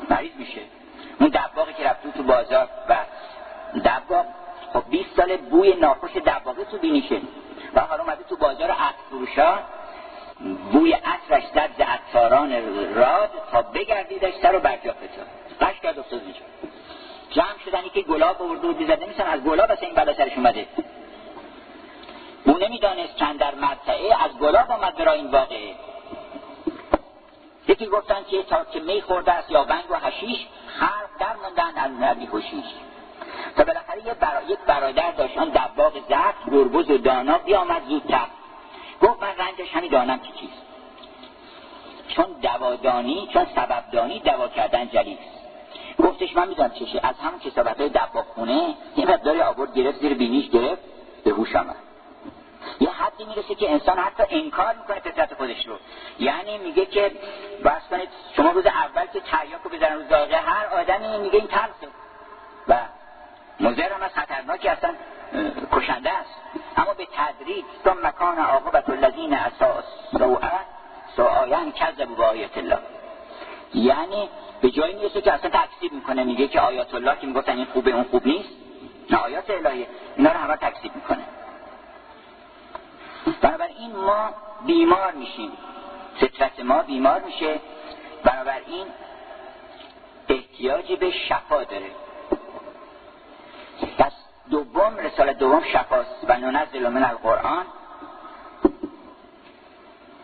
[0.10, 0.62] مریض میشه.
[1.20, 2.98] اون دباغی که رفت تو بازار و
[3.86, 4.26] دباغ
[4.74, 7.22] خب 20 سال بوی ناخوش دباغی تو بینیشه.
[7.76, 8.96] و حالا اومده تو بازار عطر
[10.72, 12.52] بوی عطرش ز عطاران
[12.96, 13.30] راد.
[13.52, 16.40] تا بگردیدش سر و برجا فتا قش کرد افتاد اینجا
[17.30, 20.68] جمع شدنی که گلاب آورده و بیزده میسن از گلاب اصلا این بلا سرش اومده.
[22.44, 25.76] او نمی‌دانست چند در مرتعه از گلاب آمد برای این واقعه.
[27.68, 31.78] یکی گفتن که تا که می خورده است یا بنگ و حشیش خرق در مندن
[31.78, 32.66] از نبی خوشیش.
[33.58, 34.42] تا بالاخره یک, برا...
[34.42, 35.38] یک برادر داشت.
[35.38, 38.28] آن دباغ زرد گربز و دانا بیامد زودتر.
[39.02, 40.62] گفت من رنجش همی دانم چی چیست.
[42.08, 45.40] چون دوادانی چون سببدانی دوا کردن جلیست
[46.04, 50.14] گفتش من می‌دونم چشه از همون کسابت های دباغ خونه یه مقداری آورد گرفت زیر
[50.14, 50.82] بینیش گرفت
[51.24, 51.76] به هوش آمد.
[52.80, 55.78] یه حدی می‌رسه که انسان حتی انکار می‌کنه فطرت خودش رو.
[56.20, 57.12] یعنی میگه که
[57.66, 61.48] بس کنید شما روز اول که تریاک رو بزنن رو داغه هر آدمی میگه این
[61.48, 61.88] ترسه
[62.68, 62.80] و
[63.60, 64.94] مزر هم از خطرناکی اصلا
[65.72, 66.30] کشنده است.
[66.78, 69.84] اما به تدریج ثم مکان عاقبت الذین اساس.
[71.16, 72.80] سوء کذبوا با آیات الله.
[73.74, 74.30] یعنی
[74.62, 76.24] به جایی می‌رسه که اصلا تکذیب می‌کنه.
[76.24, 78.50] میگه که آیات الله که می‌گفتن این خوبه اون خوب نیست.
[79.10, 79.88] نه آیات الهی.
[80.18, 81.24] اینا رو همه تکذیب می‌کنه.
[83.42, 84.30] بنابراین ما
[84.66, 85.52] بیمار میشیم.
[86.20, 87.60] فطرت ما بیمار میشه.
[88.24, 88.88] بنابراین
[90.30, 91.92] احتیاجی به شفا داره.
[93.98, 94.12] پس
[94.52, 97.66] دوم رساله دوم شفاست و ننزل من القرآن.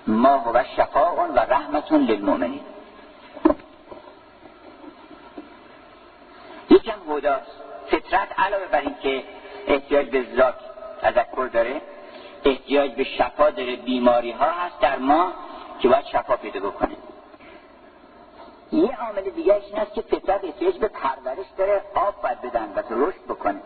[0.07, 2.61] ما هو شفاء و رحمتون للمؤمنین.
[6.69, 7.51] یکم هداست.
[7.87, 9.23] فطرت علاوه بر این که
[9.67, 10.55] احتیاج به ذات
[11.01, 11.81] تذکر داره
[12.45, 15.33] احتیاج به شفا داره بیماری ها هست در ما
[15.79, 16.95] که باید شفا پیدا بکنه
[18.71, 22.81] یه عامل دیگه این است که فطرت احتیاج به پرورش داره آب باید بدن و
[22.89, 23.61] رشد بکنه.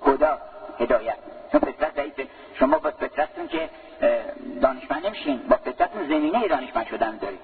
[0.00, 0.38] خدا
[0.78, 1.18] هدایت.
[1.52, 2.26] چون فطرت ضعیفه.
[2.54, 3.70] شما با فطرتتون که
[4.62, 5.38] دانشمند نمیشین.
[5.38, 7.40] با فطرتتون زمینه دانشمند شدن دارید.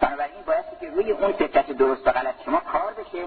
[0.00, 3.24] بنابراین باید که روی اون فطرت درست و غلط شما کار بشه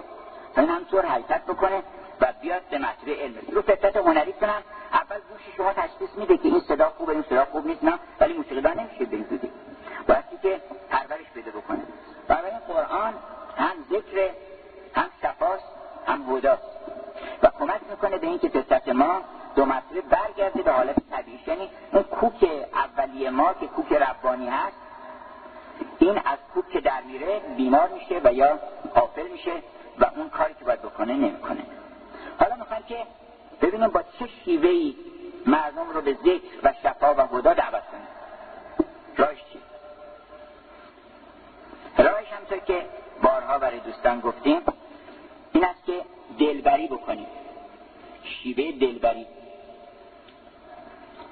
[0.56, 1.84] تا این همطور حرکت بکنه
[2.22, 3.42] و بیاد به مطلب علم.
[3.52, 7.46] رو فطرت هنری کنم اول گوش شما تشخیص میده که این صدا خوبه این صدا
[7.46, 8.00] خوب نیست نه.
[8.20, 9.26] ولی موسیقیدان نمیشه به این
[10.08, 11.82] باید که پرورش بده بکنه.
[12.28, 13.14] برای قرآن
[13.58, 14.30] هم ذکر
[14.96, 15.64] هم شفاست
[16.08, 16.64] هم هداست.
[17.44, 19.22] و کمک می‌کنه به اینکه فطرت ما
[19.56, 21.40] دو مسئله برگرده به حالت طبیعی.
[21.48, 24.78] یعنی اون کوک اولیه ما که کوک ربانی هست
[26.00, 28.60] این از کوک که در میره بیمار میشه و یا
[28.96, 29.52] قافل میشه
[30.00, 31.66] و اون کاری که باید بکنه نمی‌کنه.
[32.40, 32.98] حالا می‌خوایم که
[33.62, 34.96] ببینیم با چه شیوهی
[35.46, 38.08] مردم رو به ذکر و شفا و هدا دعوت کنیم.
[39.18, 39.60] راهش چی
[41.98, 42.86] راهش همطور که
[43.24, 44.62] بارها برای دوستان گفتیم
[45.56, 46.02] این است که
[46.39, 47.28] دلبری بکنیم.
[48.24, 49.26] شیوه دلبری.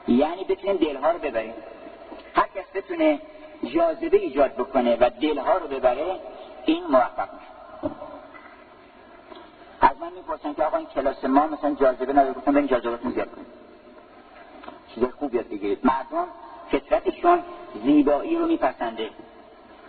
[0.08, 1.54] یعنی بتونیم دلها رو ببریم.
[2.36, 3.22] هر کس بتونه
[3.64, 6.20] جاذبه ایجاد بکنه و دلها رو ببره
[6.66, 7.94] این موفق میشه.
[9.82, 13.32] از من می‌پرسن که آقا این کلاس ما مثلا جاذبه نداره گفتم این جاذبه زیاد
[13.32, 13.46] کنیم.
[14.96, 15.80] چیز خوب یاد بگیرید.
[15.84, 16.28] مردم
[16.72, 17.40] فطرتشون
[17.84, 19.10] زیبایی رو میپسنده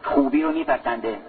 [0.03, 1.21] خوبی رو میپسنده.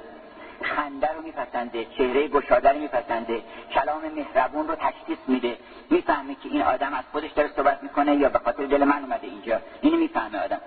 [0.61, 3.41] خنده رو میپسنده چهره گشاده رو میپسنده
[3.71, 5.57] کلام مهربون رو تشخیص میده.
[5.89, 9.27] می‌فهمه که این آدم از خودش داره صحبت می‌کنه یا به خاطر دل من اومده
[9.27, 9.61] اینجا.
[9.81, 10.61] اینو می‌فهمه آدم.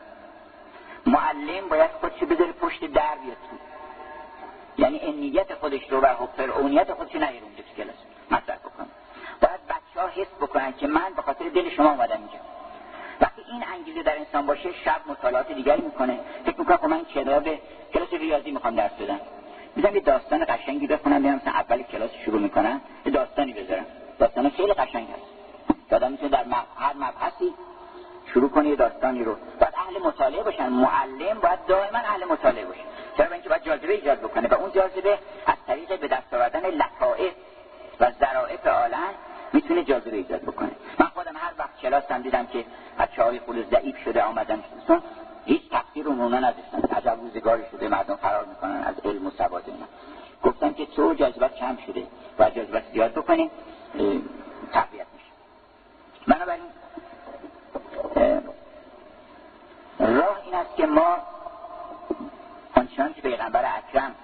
[1.07, 3.57] معلم باید خودشو بذاره پشت در بیاد تو.
[4.83, 7.97] یعنی انیت خودش رو و فرعونیت خودش رو نیرون تو کلاس.
[8.31, 8.87] مطرح بکنه
[9.41, 12.39] باید بچه ها حس بکنن که من به خاطر دل شما اومدم اینجا.
[13.21, 16.21] وقتی این انگیزه در انسان باشه شب مطالعات دیگری می‌کنه.
[16.45, 17.49] فکر می‌کنه خب من کتاب
[17.95, 19.21] کلاس ریاضی می‌خوام درس بدم.
[19.79, 23.87] می‌ذارم یه داستان قشنگی بخونم بیام مثلا اول کلاس شروع می‌کنم یه داستانی بذارم.
[24.19, 25.93] داستان خیلی قشنگ هست.
[25.93, 26.45] آدم می‌تونه در
[26.77, 27.55] هر مبحثی
[28.33, 29.35] شروع کنه یه داستانی رو.
[29.61, 30.69] باید اهل مطالعه باشن.
[30.69, 32.81] معلم باید دائما اهل مطالعه باشه.
[33.17, 34.49] چرا؟ اینکه باید جاذبه ایجاد بکنه.
[34.49, 37.33] و اون جاذبه از طریق به دست آوردن لطائف
[38.01, 39.15] و ظرائف عالم
[39.53, 40.71] می‌تونه جاذبه ایجاد بکنه.
[40.99, 42.65] من خودم هر وقت کلاسم دیدم که
[42.99, 44.63] بچه های خود ضعیف شده آمدن
[45.49, 46.97] هیچ تقدیر اونونا نداشتن.
[46.97, 49.87] عجب روزگاری شده مردم فرار می‌کنن از علم و سواد اینا.
[50.43, 52.07] گفتم که تو جاذبت کم شده
[52.39, 53.51] و جاذبت زیاد بکنیم
[54.73, 55.33] تقویت میشه.
[56.27, 56.65] بنابراین
[59.99, 61.17] راه این است که ما
[62.75, 64.15] آنچنان که پیغمبر اکرم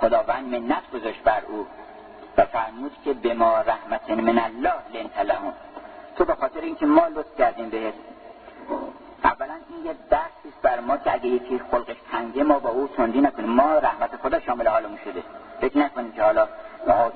[0.00, 1.66] خداوند منت گذاشت بر او
[2.36, 5.54] و فرمود که به ما رحمت من الله لنت لهم.
[6.16, 7.94] تو به خاطر اینکه ما لطف کردیم بهت
[9.72, 13.50] این یه درسی بر ما که اگه یکی خلقش تنگه ما با او تندی نکنیم.
[13.50, 15.22] ما رحمت خدا شامل حالمون شده.
[15.60, 16.48] فکر نکنیم که حالا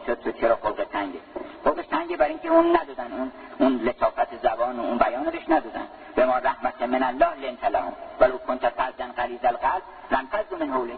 [0.06, 1.18] شد تو چرا خلق تنگه.
[1.64, 3.12] خلقش تنگه برای اینکه اون ندادن.
[3.12, 5.86] اون اون لطافت زبان و اون بیان بهش ندادن.
[6.14, 7.92] به ما رحمت من الله لنت لهم.
[8.20, 10.28] ولو کنت فردن غلیظ القلب لن
[10.60, 10.94] من حوله.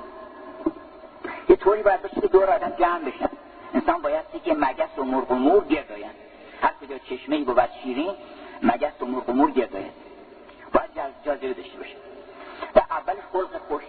[1.49, 3.29] یه طوری باید باشه که دور آدم جمع بشن
[3.75, 6.11] انسان باید که مگس و مرغ و مور گرداین
[6.63, 8.15] هر کجا چشمه ای بود شیرین
[8.63, 9.91] مگس و مرغ و مور گرداین
[10.73, 10.91] باید
[11.25, 11.97] جاذبه داشته باشه.
[12.77, 13.83] و اول خلق خوش.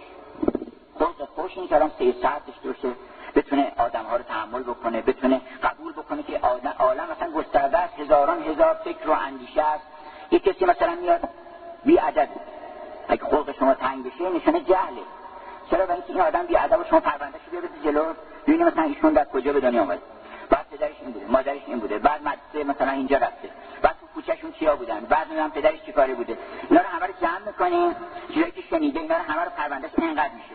[0.98, 2.94] خلق خوش این کلام سه ساعت داشته باشه.
[3.34, 7.98] بتونه آدم ها رو تحمل بکنه بتونه قبول بکنه که آدم عالم مثلا گسترده است
[7.98, 9.84] هزاران هزار فکر و اندیشه است.
[10.30, 11.28] یک کسی مثلا میاد
[11.84, 12.28] بی عدد
[13.08, 15.02] اگه خلق شما تنگ بشه نشانه جهله.
[15.70, 18.04] چرا؟ برای اینکه این آدم بی ادب شما پرونده شده جلو.
[18.46, 19.98] ببینید مثلا ایشون در کجا به دنیا اومد.
[20.50, 21.98] بعد پدرش این بوده مادرش این بوده.
[21.98, 23.50] بعد مدرسه مثلا اینجا رفته.
[23.82, 26.38] بعد تو کوچهشون چیا بودن؟ بعد میگم پدرش چیکاره بوده؟
[26.70, 27.96] اینا رو همه رو جمع می‌کنیم
[28.28, 30.54] چیزایی که شنیده اینا رو همه رو پروندهش اینقدر میشه.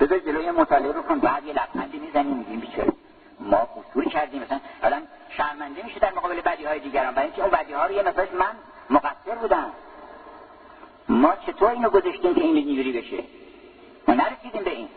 [0.00, 2.92] بذار جلوی مطالعه رو کن بعد یه لبخندی می‌زنیم میگیم بیچاره.
[3.40, 7.14] ما قصور کردیم مثلا آدم شرمنده میشه در مقابل بدی های دیگران.
[7.14, 8.56] برای اینکه اون بدی ها رو یه مثلا من
[8.90, 9.72] مقصر بودم.
[11.08, 13.24] ما چطور اینو گذاشتیم که این اینجوری بشه؟
[14.08, 14.88] ما نرسیدیم به این.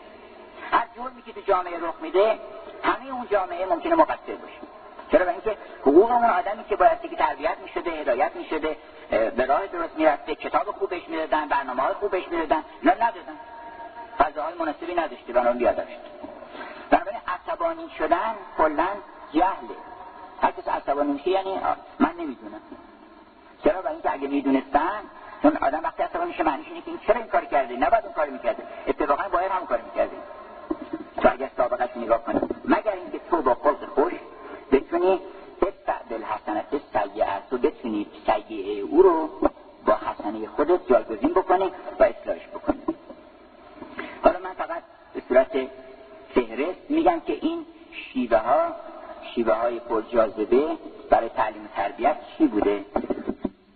[0.70, 2.38] هر جرمی که تو جامعه رخ میده
[2.82, 4.79] همه اون جامعه ممکنه مقصر باشه.
[5.12, 8.76] چرا؟ به اینکه حقوق اون آدمی که باید که تربیت می‌شده هدایت می‌شده
[9.10, 12.64] به راه درست می‌رفته کتاب خوب بهش می‌دادن برنامه های خوب بهش می‌دادن.
[12.82, 13.36] نه ندادن.
[14.18, 16.30] فضاهای مناسبی نداشته بنابراین بیادر شد
[16.90, 18.88] بنابراین عصبانی شدن کلا
[19.32, 19.76] جهله.
[20.42, 21.60] هر کس عصبانی میشه یعنی
[21.98, 22.60] من نمی‌دونم.
[23.64, 25.00] چرا؟ برای اینکه اگه می‌دونستن
[25.42, 28.14] چون آدم وقتی عصبانی میشه معنیش اینه که این چرا این کار کرده؟ نباید اون
[28.14, 28.62] کار می‌کرده.
[28.86, 30.16] اتفاقا باید هم کار می‌کرده.
[31.16, 34.12] تو اگر سابقش نگاه کنی مگر اینکه تو با خلق خوش
[34.72, 35.20] بتونی
[35.62, 39.28] ادفع بالحسنت سیعه تو بتونی سیعه او رو
[39.86, 42.80] با حسنه خودت جایگزین بکنی و اصلاحش بکنی.
[44.24, 44.82] حالا من فقط
[45.14, 45.52] به صورت
[46.34, 46.90] فهرست
[47.92, 48.74] شیوه ها
[49.34, 50.76] شیوه های پرجاذبه
[51.10, 52.84] برای تعلیم تربیت چی بوده؟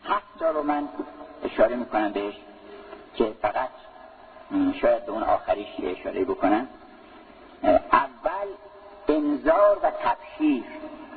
[0.04, 0.88] هفت رو من
[1.44, 2.34] اشاره می‌کنم بهش
[3.14, 3.68] که فقط
[4.80, 6.68] شاید به اون آخریش اشاره بکنم.
[7.92, 8.48] اول
[9.08, 10.64] انذار و تبشیر.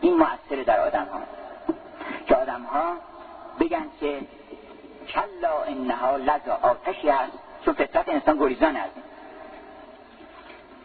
[0.02, 1.20] این مؤثر در آدم ها
[2.28, 2.94] که آدم ها
[3.60, 4.22] بگن که
[5.08, 7.32] کلا انها لذا آتشی هست
[7.66, 8.94] چون فطرت انسان گریزان هست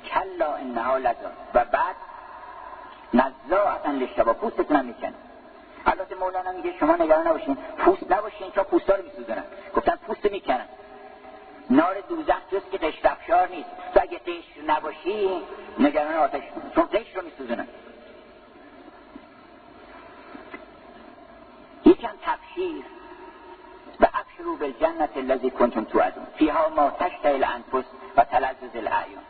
[0.05, 1.30] کلا انها لذا.
[1.55, 1.96] و بعد
[3.14, 5.14] نزا اصلا لشتبا پوستتون هم می‌کنه
[5.86, 9.03] البته مولانا میگه شما نگران نباشین پوست نباشین چون پوستا رو
[9.74, 10.66] گفتن پوست می‌کنن.
[11.70, 13.68] نار دوزخ جز که قشر افشار نیست.
[13.94, 15.42] تو اگه قشر نباشی
[15.78, 16.42] نگران آتش
[16.74, 17.68] چون قشر رو میسوزنن
[21.84, 22.84] یکم تبشیر.
[24.00, 26.26] و ابشرو بالجنت الذی کنتم توعدون.
[26.36, 27.84] فیها ما تشتهی الانفس
[28.16, 29.22] و تلذذ الاعیان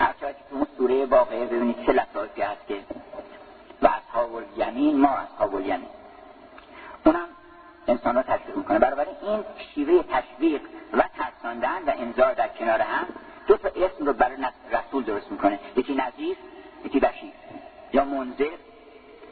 [0.00, 2.84] هرچه که تو اون سوره واقعه ببینید چه لطایفی هست که
[3.82, 5.88] و اصحاب الیمین ما اصحاب الیمین.
[7.06, 7.28] اونم
[7.88, 8.78] انسان را تشویق می‌کنه.
[8.78, 10.60] بنابراین این شیوه تشویق
[10.92, 13.06] و ترساندن و انذار در کنار هم
[13.46, 14.36] دو تا اسم رو برای
[14.72, 16.36] رسول درست می‌کنه یکی نظیر
[16.84, 17.32] یکی بشیر
[17.92, 18.56] یا منذر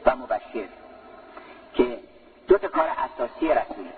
[0.05, 0.67] و مبشر
[1.73, 1.99] که
[2.47, 3.93] دو تا کار اساسی رسوله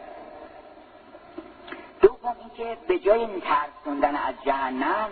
[2.01, 5.09] دوم اینکه به جای ترسوندن از جهنم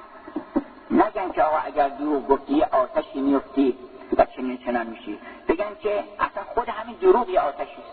[0.92, 3.78] نگن که آقا اگر دروغ گفتی آتشی میفتی
[4.18, 7.84] و چنین چنان میشی بگن که اصلا خود همین دروغ یه آتشی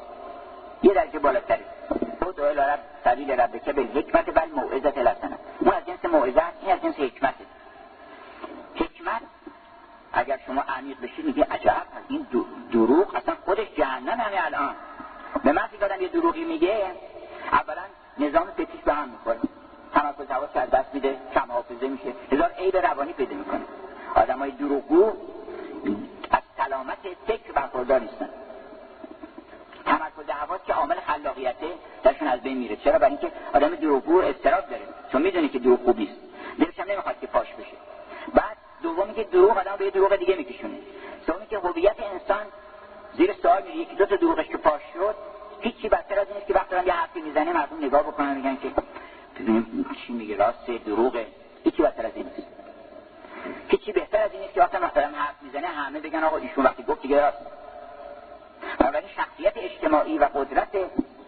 [0.82, 1.64] یه درجه بالاتره
[2.22, 6.82] خود رب سبیل ربکه به حکمت بل موعظت لسنه اون از جنس موعظه این از
[6.82, 7.34] جنس حکمت
[8.74, 9.22] حکمت
[10.12, 12.26] اگر شما عمیق بشید میگه عجب این
[12.72, 14.74] دروغ اصلا خودش جهنم همه الان
[15.44, 16.86] به من که یه دروغی میگه
[17.52, 17.82] اولا
[18.18, 19.38] نظام فتیش به هم می‌خوره
[19.94, 23.64] تمرکز حواس از دست میده کم حافظه میشه هزار عیب روانی پیدا می‌کنه
[24.14, 25.12] آدم های دروغگو
[26.30, 28.28] از سلامت فکر برخوردار نیستن
[29.84, 31.66] تمرکز حواس که عامل خلاقیته
[32.02, 34.82] درشون از بین میره چرا برای اینکه آدم دروغگو استراب داره
[35.12, 36.16] چون می‌دونه که دروغ خوب نیست
[36.58, 37.76] دلش هم نمی‌خواد که پاش بشه
[38.34, 40.78] بعد دومی که دروغ آدم به دروغ دیگه میکشونه
[41.26, 42.46] سومی که هویت انسان
[43.16, 45.14] زیر سوال میره یکی دو تا دروغش که پاش شد
[45.60, 48.68] هیچی بدتر از این که وقتی یه حرفی می‌زنه مردم نگاه بکنن میگن که
[49.34, 51.26] ببینیم چی میگه راست دروغه
[51.64, 52.48] هیچی بدتر از این نیست
[53.68, 56.82] هیچی بهتر از این نیست که وقتی مثلا حرف می‌زنه همه بگن آقا ایشون وقتی
[56.82, 57.38] گفت دیگه راست
[58.78, 60.68] بنابراین شخصیت اجتماعی و قدرت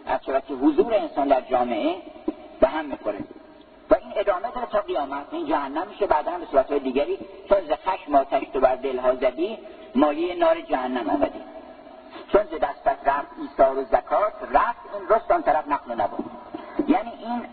[0.07, 1.97] از که حضور انسان در جامعه
[2.61, 3.19] به هم می‌خوره
[3.91, 7.19] و این ادامه داره تا قیامت این جهنم میشه بعدا هم به صورت دیگری
[7.49, 9.59] چون ز خشم آتش تو بر دلها زدی
[9.95, 11.41] مایه نار جهنم آمدی
[12.33, 16.25] چون ز دستت رفت ایثار و زکات رفت این رست آن طرف نقل نبود
[16.89, 17.47] یعنی این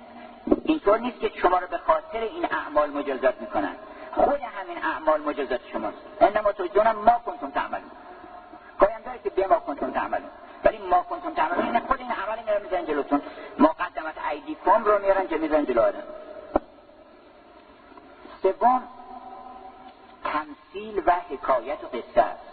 [0.65, 3.75] اینطور نیست که شما رو به خاطر این اعمال مجازات می‌کنن.
[4.15, 5.97] خود همین اعمال مجازات شماست.
[6.21, 7.91] انما تجزون ما کنتم تعملون.
[8.79, 10.29] پایان داره که به ما کنتم تعملون.
[10.63, 11.65] ولی ما کنتم تعملون.
[11.65, 13.21] این خود این عمل میارن میزن جلوتون
[13.59, 16.03] مقدمت ایدی کم رو میارن که میزن جلو آدم.
[18.41, 18.83] سوم
[20.23, 22.43] تمثیل و حکایت و قصه است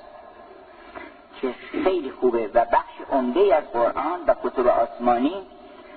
[1.40, 5.46] که خیلی خوبه و بخش عمده از قرآن و کتب آسمانی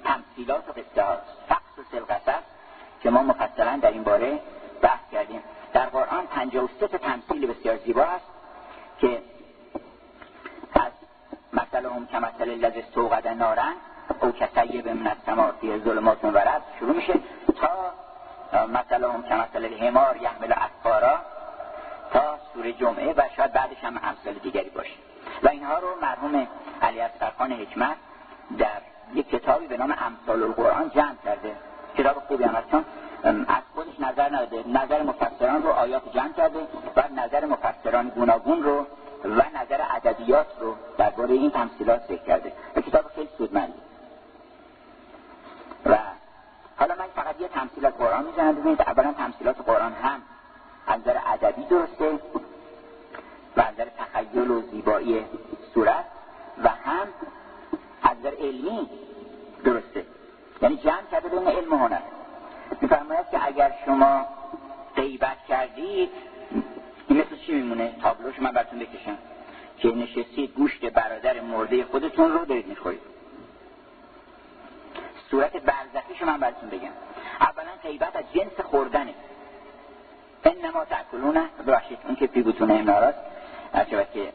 [0.03, 1.21] تمثیلات و قصه هاست.
[1.49, 2.43] فقص و سلقصص
[3.03, 4.39] که ما مفصلا در این باره
[4.81, 5.43] بحث کردیم.
[5.73, 8.25] در قرآن 53 تمثیل بسیار زیبا است
[8.99, 9.21] که
[10.73, 10.91] از
[11.53, 13.73] مثل هم که مثل لذ سوقد نارن
[14.21, 17.13] او کسیب من السماء فی ظلمات و رد شروع میشه
[17.61, 17.69] تا
[18.67, 21.19] مثل هم که مثل الهمار یحمل اسفارا
[22.13, 24.93] تا سوره جمعه و شاید بعدش هم امثال دیگری باشه.
[25.43, 26.47] و اینها رو مرحوم
[26.81, 27.97] علی اصفرخان حکمت
[28.57, 28.81] در
[29.13, 31.55] یک کتابی به نام امثال القرآن جمع کرده.
[31.97, 32.85] کتاب خوبی هم چون
[33.47, 34.63] از خودش نظر نداده.
[34.67, 36.59] نظر مفسران رو آیات جمع کرده
[36.95, 38.85] و نظر مفسران گوناگون رو
[39.23, 42.53] و نظر ادبیات رو درباره این تمثیلات ذکر کرده.
[42.87, 43.81] کتاب خیلی سودمندی.
[45.85, 45.97] و
[46.77, 48.81] حالا من فقط یه تمثیل از قرآن می‌زنم ببینید.
[48.81, 50.21] اولا تمثیلات قرآن هم
[50.87, 52.19] از نظر ادبی درسته
[53.57, 55.25] و از نظر تخیل و زیبایی
[55.73, 56.05] صورت
[56.63, 57.07] و هم
[58.03, 58.89] از نظر علمی
[59.63, 60.05] درسته.
[60.63, 62.01] یعنی جمع کرده بین علم و هنر.
[62.81, 64.25] میفرماید که اگر شما
[64.95, 66.09] غیبت کردید
[67.07, 69.17] این مثل چی میمونه؟ تابلوش من براتون بکشم.
[69.77, 73.01] که نشستید گوشت برادر مرده خودتون رو دارید می‌خورید.
[75.31, 76.91] صورت برزخیش من براتون بگم.
[77.39, 79.13] اولا غیبت از جنس خوردنه.
[80.43, 83.19] انما تاکلونه ببخشید اون که پیگوتون امناراست
[84.13, 84.33] که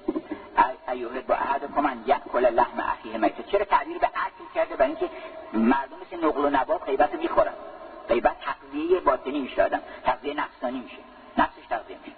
[0.89, 3.43] ایوه با عهد کمن کل لحم اخیه میته.
[3.43, 5.11] چرا تعبیر به اکل کرده؟ برای اینکه
[5.53, 7.53] مردم مثل نقل و نباب غیبت رو می‌خورن.
[8.09, 9.81] غیبت تقضیه باطنی میشه آدم.
[10.05, 10.97] تقضیه نفسانی میشه.
[11.39, 12.17] نفسش تقضیه میشه.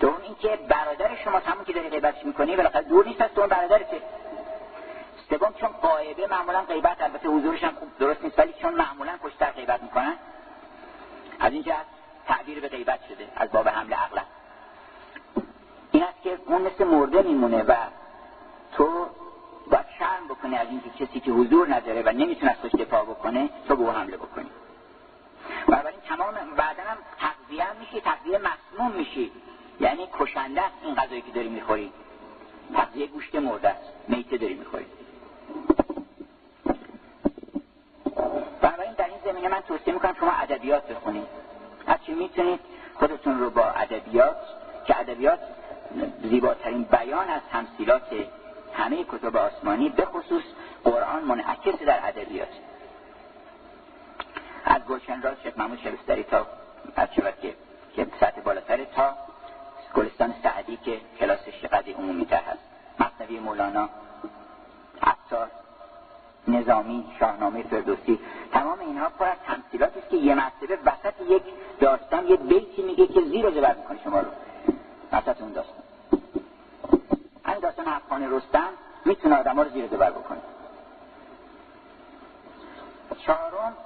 [0.00, 4.02] دوم اینکه برادر شما همون که داری غیبتش می‌کنی بالاخره دور نیست از تو برادرته
[5.30, 9.50] سوم چون قایبه معمولا غیبت البته حضورش هم خوب درست نیست ولی چون معمولا پشتر
[9.50, 10.14] غیبت می‌کنن.
[11.40, 11.74] از اینجا
[12.26, 14.20] تعبیر به غیبت شده از باب حمل عقل
[16.24, 17.74] که اون مثل مرده میمونه و
[18.72, 19.06] تو
[19.70, 23.76] باید شرم بکنه از اینکه کسی که حضور نداره و نمی‌تونه از دفاع بکنه تو
[23.76, 24.50] به او حمله بکنی.
[25.66, 26.96] بنابراین تمام بعدا هم
[27.60, 29.32] هم میشی تقضیه مسموم میشی.
[29.80, 31.92] یعنی کشنده است این غذایی که داری می‌خوری.
[32.74, 34.86] تقضیه گوشت مرده است میته داری می‌خوری.
[38.60, 41.26] بنابراین در این زمینه من توصیه می‌کنم شما ادبیات بخونید.
[42.06, 42.60] چی می‌تونید
[42.94, 44.36] خودتون رو با ادبیات
[44.86, 45.38] که ادبیات
[46.22, 48.02] زیباترین بیان از تمثیلات
[48.74, 50.42] همه کتب آسمانی به خصوص
[50.84, 52.48] قرآن منعکس در ادبیات
[54.64, 56.46] از گلشن راز شیخ محمود شبستری تا
[56.96, 57.54] از شود که
[57.96, 59.14] که سطح بالاتر تا
[59.94, 62.62] گلستان سعدی که کلاسش قدی عمومی تر هست.
[63.00, 63.88] مصنوی مولانا
[65.02, 65.50] عطار
[66.48, 68.18] نظامی شاهنامه فردوسی
[68.52, 71.42] تمام اینها پر از تمثیلاتی است که یه مرتبه وسط یک
[71.80, 74.28] داستان یه بیتی میگه که زیر و زبر می‌کنه شما رو.
[75.12, 75.81] وسط اون داستان.
[77.44, 78.68] همین داستان افغان رستم
[79.04, 80.38] می‌تونه آدم رو زیر زبر بکنه.
[83.18, 83.76] چهارم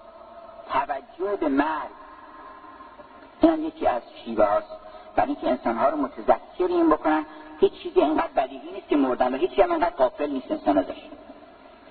[0.72, 1.90] توجه به مرگ.
[3.40, 4.66] این یکی از شیوه هاست.
[5.16, 7.26] برای اینکه انسانها رو متذکر این بکنن
[7.60, 11.02] هیچ چیزی اینقدر بدیهی نیست که مردن و هیچی هم اینقدر قافل نیست انسان ازش.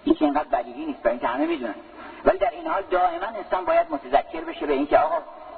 [0.05, 1.75] هیچ اینقدر بدیهی نیست برای اینکه همه می‌دونن.
[2.25, 5.17] ولی در این حال دائما انسان باید متذکر بشه به اینکه آقا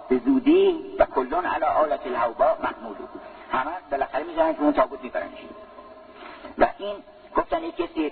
[0.10, 3.08] به زودی و کلون علی آلت الهوبا محمولو
[3.52, 5.40] همه بالاخره می‌زنن که اون تابوت میبرنش
[6.58, 6.96] و این
[7.36, 8.12] گفتن یک کسی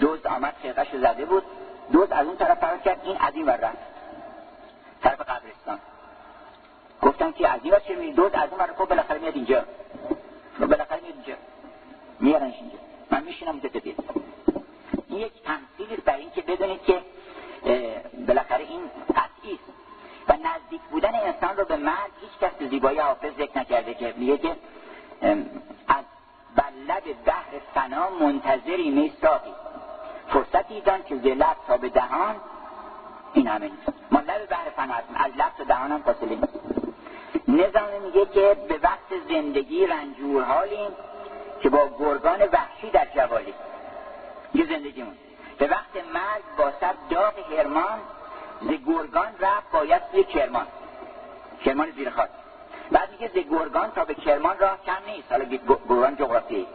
[0.00, 1.42] دوز آمد خیقش زده بود
[1.92, 3.78] دوز از اون طرف فرار کرد این از این ور رفت
[5.02, 5.78] طرف قبرستان.
[7.02, 9.64] گفتن که از این ور چه می دوز از اون ور خب بالاخره میاد اینجا.
[10.60, 11.34] بالاخره میاد اینجا.
[12.20, 12.78] میارنش اینجا.
[13.10, 13.70] من میشینم اونجا
[15.08, 17.02] این یک تمثیلی است برای اینکه بدونید که
[18.26, 19.80] بالاخره این قطعی است.
[20.28, 24.38] و نزدیک بودن انسان رو به مرگ هیچ کس زیبایی حافظ ذکر نکرده که میگه
[24.38, 24.56] که
[26.70, 29.54] از بلد بحر فنا منتظری می ساقی
[30.28, 32.36] فرصتی دان که لب تا به دهان
[33.32, 33.88] این همه نیست.
[34.10, 36.58] ما لب بحر فنا هستیم از لب تا دهان هم فاصله نیست.
[37.48, 40.90] نظام میگه که به وقت زندگی رنجور حالیم
[41.62, 43.54] که با گرگان وحشی در جوالی.
[44.54, 45.14] یه زندگیمون.
[45.58, 47.98] به وقت مرگ با سب داغ هرمان
[48.60, 50.66] ز گرگان رفت باید توی کرمان.
[51.64, 52.28] کرمان زیر خاک.
[52.90, 55.32] بعد میگه ز گرگان تا به کرمان راه کم نیست.
[55.32, 55.44] حالا
[55.88, 56.66] گرگان جغرافی.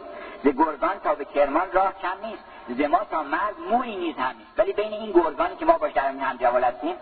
[0.44, 2.44] ز گرگان تا به کرمان راه کم نیست.
[2.78, 4.50] ز ما تا مرگ موی نیز هم نیست.
[4.58, 6.94] ولی بین این گرگانی که ما باش در هم جوال هستیم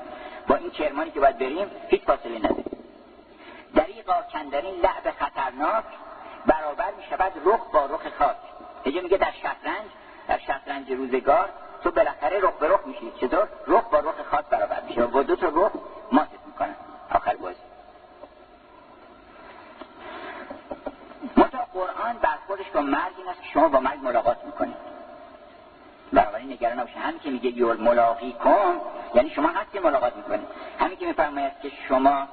[0.49, 2.65] با این کرمانی که باید بریم هیچ فاصله نداره.
[3.75, 5.85] دریقا کندرین لعب خطرناک
[6.47, 8.37] برابر می شود رخ با رخ خاک.
[8.85, 9.91] اینجا میگه در شطرنج
[10.29, 11.49] در شطرنج روزگار
[11.83, 13.13] تو بالاخره رخ به رخ میشی.
[13.21, 15.73] چطور؟ رخ با رخ خاص برابر میشه و دو تا رخ
[27.73, 28.81] ملاقی کن.
[29.15, 30.49] یعنی شما هستی ملاقات می‌کنید
[30.79, 32.29] همین که میفرماید که شما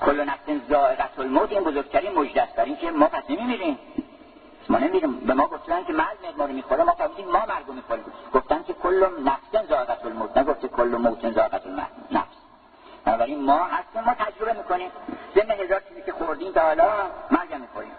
[0.00, 3.78] کل نفس زائقت الموت این بزرگترین مجده است برای اینکه ما پس نمیمیریم.
[4.68, 6.84] ما نمیریم به ما گفتن که مرگ ما رو می‌خوره.
[6.84, 8.04] ما فهمیدیم ما مرگ رو می‌خوریم
[8.34, 11.66] گفتن که کل نفس زاغت الموت نگفته کل موت زاغت
[12.10, 12.36] نفس
[13.04, 14.90] بنابراین ما هستیم ما تجربه می‌کنیم
[15.34, 16.90] ضمن هزار چیزی که خوردیم تا حالا
[17.30, 17.92] مرگ می‌خوریم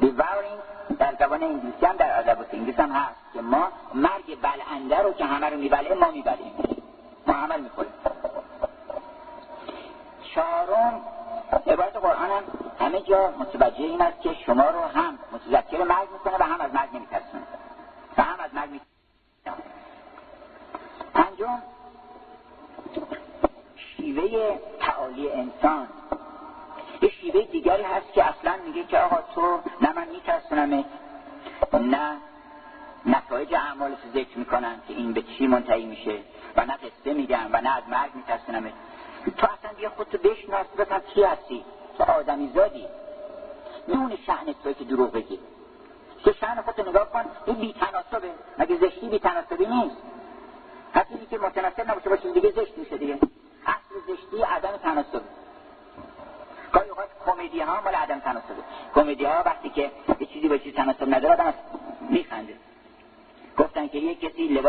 [0.00, 0.58] بیوارین
[0.98, 5.24] در زبان انگلیسی هم در ادبیات انگلیس هم هست که ما مرگ بلنده رو که
[5.24, 6.52] همه رو میبله ما میبلیم
[7.26, 7.92] ما همه می‌خوریم
[10.34, 11.02] چهارم
[11.66, 12.42] عبارت قرآن هم
[12.80, 16.74] همه جا متوجه این است که شما رو هم متذکر مرگ می‌کنه و هم از
[16.74, 17.42] مرگ نمیترسونه
[18.18, 18.92] و هم از مرگ میترسونه
[21.14, 21.62] پنجم
[23.76, 25.88] شیوه تعالی انسان
[27.02, 30.84] یه شیوه دیگری هست که اصلا میگه که آقا تو نه من میترسونمه
[31.72, 32.16] نه
[33.06, 36.18] نتایج اعمالش ذکر می‌کنن که این به چی منتهی میشه
[36.56, 38.72] و نه قصه میگن و نه از مرگ میترسونمه
[39.36, 41.64] تو اصلا بیا خودتو بشناس بفهم کی هستی
[41.98, 42.86] تو آدمی زادی
[43.88, 45.38] نون شهن توی که دروغ بگی
[46.24, 49.96] که شهن خودتو نگاه کن این بی تناسبه مگه زشتی بی تناسبی نیست
[50.94, 53.18] حتی که متناسب نباشه باشه دیگه زشت میشه دیگه
[53.66, 55.22] اصل زشتی عدم تناسب
[56.72, 58.62] گاهی اوقات کمدی ها مال عدم تناسبه
[58.94, 61.54] کمدی ها وقتی که یه چیزی با چیزی تناسب نداره آدم
[62.10, 62.54] میخنده
[63.58, 64.14] گفتن که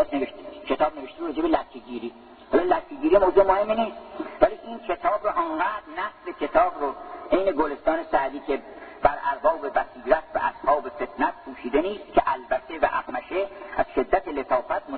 [0.04, 2.14] لباس نوشته کتاب نوشته رو جب لکه گیری
[2.52, 3.98] حالا لکه گیری موضوع مهمی نیست.
[4.42, 6.96] ولی این کتاب رو انقدر نصف کتاب رو
[7.32, 8.62] این گلستان سعدی که
[9.02, 13.48] بر ارباب بصیرت و اصحاب فتنت پوشیده نیست که البته و اقمشه
[13.78, 14.90] از شدت لطافت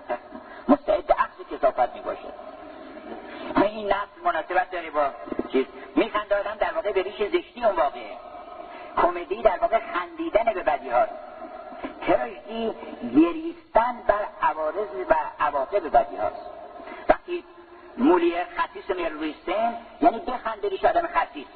[0.67, 2.33] مستعد عکس کسافت می باشد
[3.61, 5.09] این نفس مناسبت داره با
[5.51, 5.65] چیز.
[6.39, 8.17] آدم در واقع به ریش زشتی اون واقعه.
[8.97, 11.11] کمدی در واقع خندیدن به بدی هاست
[12.07, 12.73] تراژدی
[13.15, 16.41] گریستن بر عوارض و عواقب بدی هاست؟
[17.09, 17.43] وقتی
[18.95, 21.47] میاره روی سن یعنی بخنده ریش آدم خصیص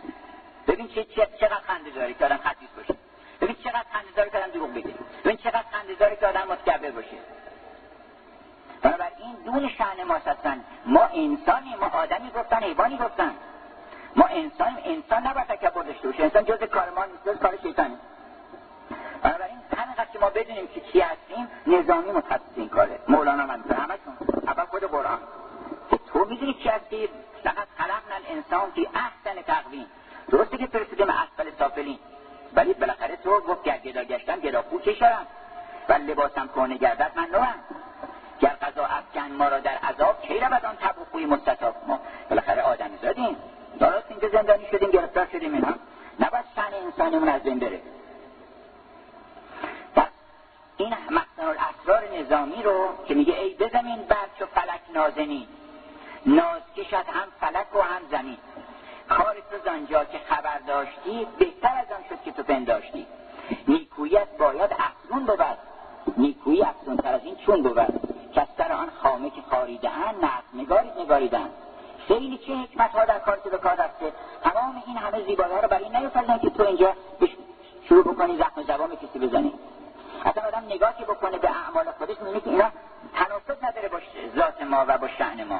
[0.68, 1.06] ببین چه
[1.40, 2.96] چقدر خنده داری که آدم خصیص باشه.
[3.42, 4.94] ببین چقدر خنده داری که آدم دروغ بگه
[5.24, 7.18] ببین چقدر خنده داری که آدم متکبر باشه.
[8.82, 13.36] بنابراین دون شعن ما هستن ما انسانی ما آدمی گفتن حیوانی گفتن.
[14.16, 16.24] ما انسان انسان نباید تکبر داشته باشه.
[16.24, 17.98] انسان جز کار ما نیست جز کار شیطانی
[19.24, 23.00] بنابراین همینقدر که ما بدونیم که چی هستیم نظامی متخصص این کاره.
[23.08, 24.14] مولانا من همتون
[24.48, 25.20] اول خود قرآن.
[26.14, 27.10] تو می‌دونی چی هستی؟
[27.44, 29.86] فقط خلقنا الانسان فی احسن تقویم.
[30.30, 32.00] درسته که فرستادیم اسفل سافلین.
[32.56, 34.64] ولی بالاخره تو گفت که گدا گشتم گدا
[35.00, 35.28] شدم
[35.90, 37.56] و لباسم کنه گردد من نوم
[38.40, 42.00] گر قضا افکن ما را در عذاب کی رود آن تب و خوی مستطاب ما؟
[42.30, 43.38] بالاخره آدمی زدیم
[43.80, 45.76] درست اینجا زندانی شدیم گرفتار شدیم اینا
[46.20, 47.82] نباید شن انسانمون از بین بره.
[50.80, 55.48] این مخزن الاسرار نظامی رو که میگه ای بزمین بعد چو فلک نازنی
[56.26, 58.38] ناز کشد هم فلک و هم زمین.
[59.10, 63.08] کار تو زنجا که خبر داشتی بهتر از آن شد که تو پنداشتی.
[63.68, 65.58] نیکویت باید افزون بود.
[66.18, 67.80] نیکویی افزون تر از این چون بود.
[68.34, 71.50] که از آن خامه که خاریده نقد نگارید نگاریدن
[72.08, 74.14] خیلی چه حکمت ها در کار تو به کار رفته.
[74.44, 76.94] تمام این همه زیبایی ها رو برای نیفتادن که تو اینجا
[77.90, 79.54] شروع بکنی زخم زبان کسی بزنی.
[80.26, 82.72] اصلا آدم نگاهی بکنه به اعمال خودش می‌بینه که اینا
[83.14, 84.00] تناسب نداره با
[84.36, 85.60] ذات ما و با شأن ما.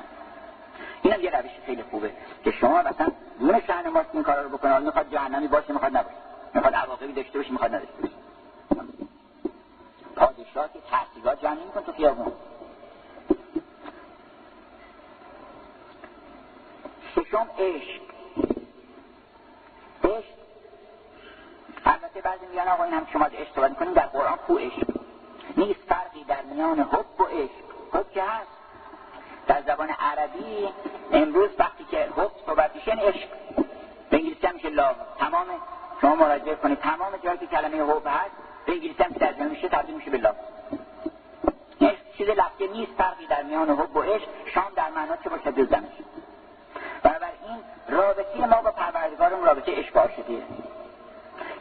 [1.02, 3.08] این هم یه روش خیلی خوبه که شما مثلا
[3.40, 6.16] دون شأن ماست این کارا رو بکنه می‌خواد جهنمی باشه می‌خواد نباشه.
[6.54, 8.14] می‌خواد عواقبی داشته باشه می‌خواد نداشته باشه.
[10.16, 12.32] پادشاه که تحصیلات جمع نمیکن تو خیابون.
[17.16, 18.02] ششم عشق.
[20.04, 20.39] عشق
[21.90, 24.88] البته بعضی میگن آقا این هم شما صحبت کنیم در قرآن کو عشق
[25.58, 27.52] نیست فرقی در میان حب و عشق.
[27.94, 28.48] حب که هست.
[29.48, 30.70] در زبان عربی
[31.12, 33.28] امروز وقتی که حب صحبت میشه عشق.
[34.10, 35.46] به انگلیسی هم میشه لاو تمام
[36.02, 36.80] شما مراجعه کنید.
[36.80, 38.32] تمام جایی که کلمه حب هست
[38.66, 40.36] به انگلیسی هم ترجمه میشه تبدیل میشه به لاو
[42.18, 44.28] چیز لفظی نیست فرقی در میان حب و عشق.
[44.54, 45.92] شام در معنا چه باشد جزمش
[47.04, 50.44] بنابراین رابطه ما با پروردگارمون رابطه عشق عاشقیه.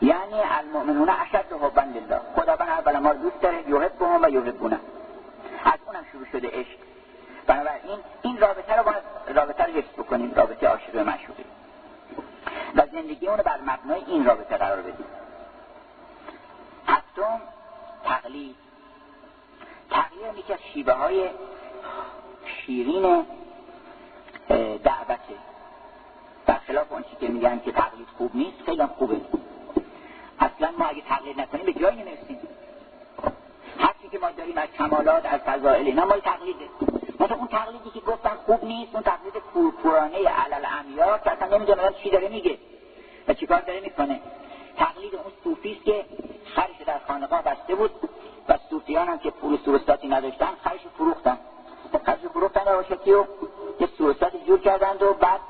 [0.02, 2.20] یعنی المؤمنون اشد حبا لله.
[2.36, 4.80] خداوند اول ما دوست داره یحبهم و یحبونه.
[5.64, 6.78] از اونم شروع شده عشق.
[7.46, 9.02] بنابراین این رابطه رو باید
[9.34, 11.44] رابطه رو حفظ بکنیم رابطه عاشق و معشوقی.
[12.76, 15.06] و زندگی اونو بر مبنای این رابطه قرار بدیم.
[16.86, 17.40] هفتم
[18.04, 18.56] تقلید.
[19.90, 21.30] تقلید یکی از شیبه های
[22.44, 23.26] شیرین
[24.84, 25.34] دعوته.
[26.46, 29.20] برخلاف اون که میگن که تقلید خوب نیست خیلی خوبه.
[30.40, 32.38] اصلا ما اگه تقلید نکنیم به جایی نمی‌رسیم.
[33.78, 36.68] هر که ما داریم از کمالات از فضائل اینا ما تقلیده
[37.20, 41.92] مثلا اون تقلیدی که گفتن خوب نیست اون تقلید کورکورانه علل امیا که اصلا نمی‌دونه
[42.02, 42.58] چی داره میگه
[43.28, 44.20] و چیکار داره می‌کنه.
[44.76, 46.04] تقلید اون صوفی که
[46.54, 47.90] خرش در خانقاه بسته بود
[48.48, 51.38] و صوفیان هم که پول سورستاتی نداشتن خرش فروختن.
[52.06, 53.24] خرش فروختن روشتی و
[53.80, 55.40] یه سورستاتی جور کردند و بعد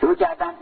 [0.00, 0.54] شروع کردن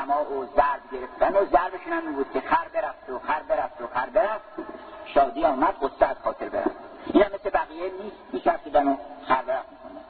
[0.00, 3.86] سما و ضرب گرفتن و ضربشون هم بود که خر برفت و خر برفت و
[3.86, 4.44] خر برفت.
[5.14, 6.76] شادی آمد قصه از خاطر برفت.
[7.06, 8.96] این هم مثل بقیه نیست میچرخیدن و
[9.28, 10.00] خر برفت می‌کنه.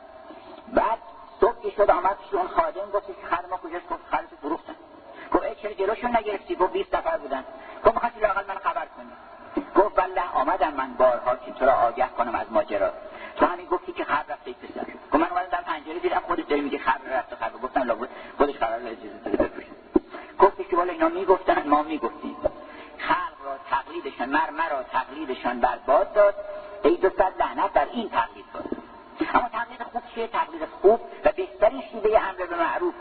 [0.73, 0.99] بعد
[1.41, 4.75] صبح که شد آمد اون خادم گفت خر ما کجاش گفت خرش فروختن
[5.33, 7.45] گفت ای چرا جلوشون نگرفتی؟ گفت 20 نفر بودن.
[7.85, 9.13] گفت می‌خواستی لاقل من خبر کنی؟
[9.77, 12.93] گفت والله آمدم من بارها که تو را آگه کنم از ماجرا.
[13.37, 14.87] تو همین گفتی که خبر رفته پسر.
[15.13, 18.55] گفت من اومدم در پنجره دیدم خودت داری میگه خبر رفته خبر گفتم لابد خودش
[18.55, 19.80] قرار اجازه بفروشه
[20.41, 22.37] گفتی که والا اینا می‌گفتن ما می‌گفتیم.
[22.99, 26.35] خلق را تقلیدشان مر مرا تقلیدشان برباد داد.
[26.85, 28.77] ای دو صد لعنت در این تقلید بود
[29.35, 32.95] اما تقلید خوب چیه؟ تقلید خوب و بهترین شیوه امر به معروف.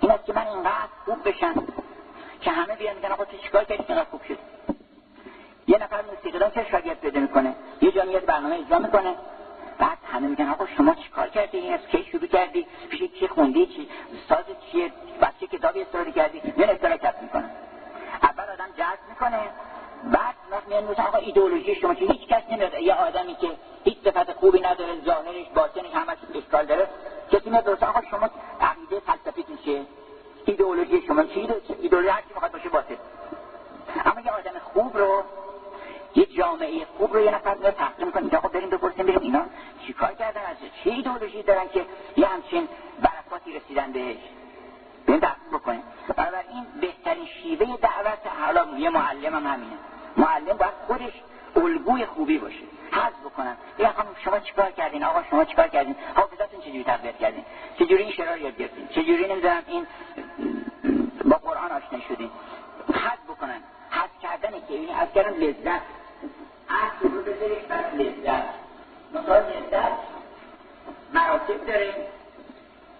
[0.00, 1.66] این است که من اینقدر خوب بشم
[2.40, 4.38] که همه بیان میگن آقا تو چیکار کردی اینقدر خوب شد
[5.66, 9.14] یه نفر موسیقیدان چه شاگرد پیدا می‌کنه؟ یه جا میاد برنامه اجرا می‌کنه؟
[9.80, 13.66] بعد همه میگن آقا شما چیکار کردی؟ این از کی شروع کردی؟ پیش چی خوندی؟
[13.66, 13.88] چی؟
[14.28, 17.50] ساز چیه بچه کتابی استفاده کردی؟ یه اصطلاح کسب می‌کنه.
[18.22, 19.40] اول آدم جذب می‌کنه.
[20.04, 20.34] بعد
[20.68, 22.74] میان میگن آقا ایدئولوژی شما که هیچ کس نمیاد.
[22.74, 23.50] یه آدمی که
[23.84, 26.88] هیچ صفت خوبی نداره ظاهرش باطنش همش اشکال داره
[27.32, 29.86] کسی میاد درست آقا شما عقیده فلسفیتون چیه
[30.44, 31.48] ایدئولوژی شما چی؟
[31.80, 32.94] ایدئولوژی هر کی می‌خواد باشه باطل.
[34.04, 35.22] اما یه آدم خوب رو
[36.40, 39.46] جامعه خوب رو یه نفر میاد تحقیم می‌کنه خب بریم بپرسیم بریم اینا
[39.86, 41.86] چیکار کردن از چه ایدئولوژی دارن که
[42.16, 42.68] یه همچین
[43.02, 44.16] برکاتی رسیدن بهش؟
[45.06, 45.82] بریم تحقیم بکنیم.
[46.52, 49.76] این بهترین شیوه دعوت حالا یه معلم هم همینه.
[50.16, 51.12] معلم باید خودش
[51.56, 52.64] الگوی خوبی باشه.
[52.92, 53.56] حذف بکنن.
[53.78, 57.44] یا خانم شما چیکار کردین؟ آقا شما چیکار کردین؟ حافظتون چجوری تربیت کردین؟
[57.78, 59.86] چجوری این شعرها یاد گرفتین؟ چجوری نمی‌دونم این
[61.24, 62.30] با قرآن آشنا شدین؟
[62.88, 63.62] حذف بکنن.
[63.90, 65.99] حذف کردن که این حذف کردن لذت.
[66.70, 68.44] اصل رو بذارید بر لذت.
[69.14, 69.92] مثال لذت
[71.14, 71.94] مراتب داره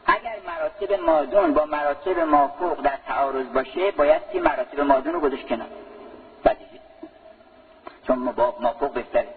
[0.07, 5.47] اگر مراتب مادون با مراتب مافوق در تعارض باشه باید سی مراتب مادون رو گذاشت
[5.47, 5.69] کنار.
[6.45, 6.81] بدیهی
[8.07, 8.19] چون
[8.61, 9.29] مافوق بهتره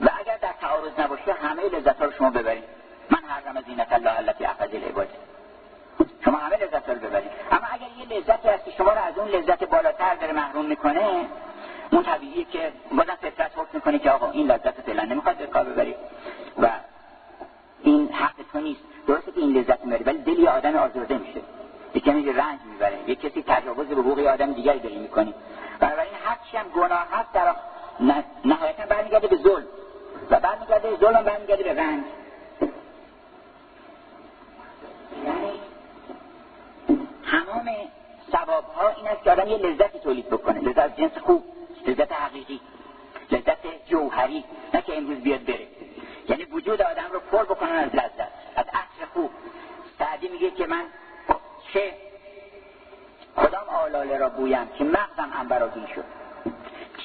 [0.00, 2.64] و اگر در تعارض نباشه همه لذت ها رو شما ببرید.
[3.10, 5.08] من حرم زینت الله التي اخذ العباد.
[6.24, 7.30] شما همه لذت ها رو ببرید.
[7.52, 11.26] اما اگر یه لذتی هست که شما رو از اون لذت بالاتر داره محروم می‌کنه
[11.92, 15.64] اون طبیعیه که بازم فطرت حکم می‌کنه که آقا این لذت فعلا نمی‌خواد به کار
[15.64, 15.94] ببری
[16.58, 16.70] و
[17.82, 18.80] این حق تو نیست.
[19.06, 21.40] درسته که این لذت می‌بری ولی دل آدم آزرده میشه.
[21.94, 22.98] یه کمی رنج می‌بره.
[23.06, 25.34] یه کسی تجاوز به حقوق آدم دیگری داری می‌کنی.
[25.80, 27.54] بنابراین هرچی هم گناه هست در
[28.44, 29.66] نهایتا برمیگرده به ظلم.
[30.30, 32.04] و برمیگرده به ظلم برمیگرده به رنج.
[35.24, 35.52] یعنی
[37.30, 37.66] تمام
[38.32, 40.60] ثواب ها این است که آدم یه لذتی تولید بکنه.
[40.60, 41.44] لذت جنس خوب.
[41.86, 42.60] لذت حقیقی
[43.30, 45.66] لذت جوهری نه که امروز بیاد بره.
[46.28, 48.32] یعنی وجود آدم رو پر بکنن از لذت.
[48.56, 49.30] از عطر خوب.
[49.98, 50.84] سعدی میگه که من
[51.72, 51.94] چه؟
[53.36, 56.04] کدام آلاله را بویم که مغزم انبراگین شد.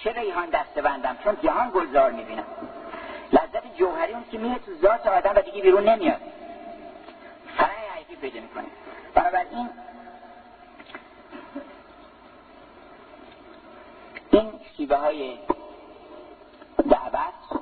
[0.03, 2.45] چه ریحان دسته بندم چون جهان گلزار می‌بینم.
[3.31, 6.21] لذت جوهری اون که میره تو ذات آدم و دیگه بیرون نمیاد.
[7.57, 8.65] فرای حقیقی پیدا می‌کنه.
[9.13, 9.69] بنابراین
[14.31, 14.51] این
[14.85, 15.37] شیوه های
[16.89, 17.61] دعوت.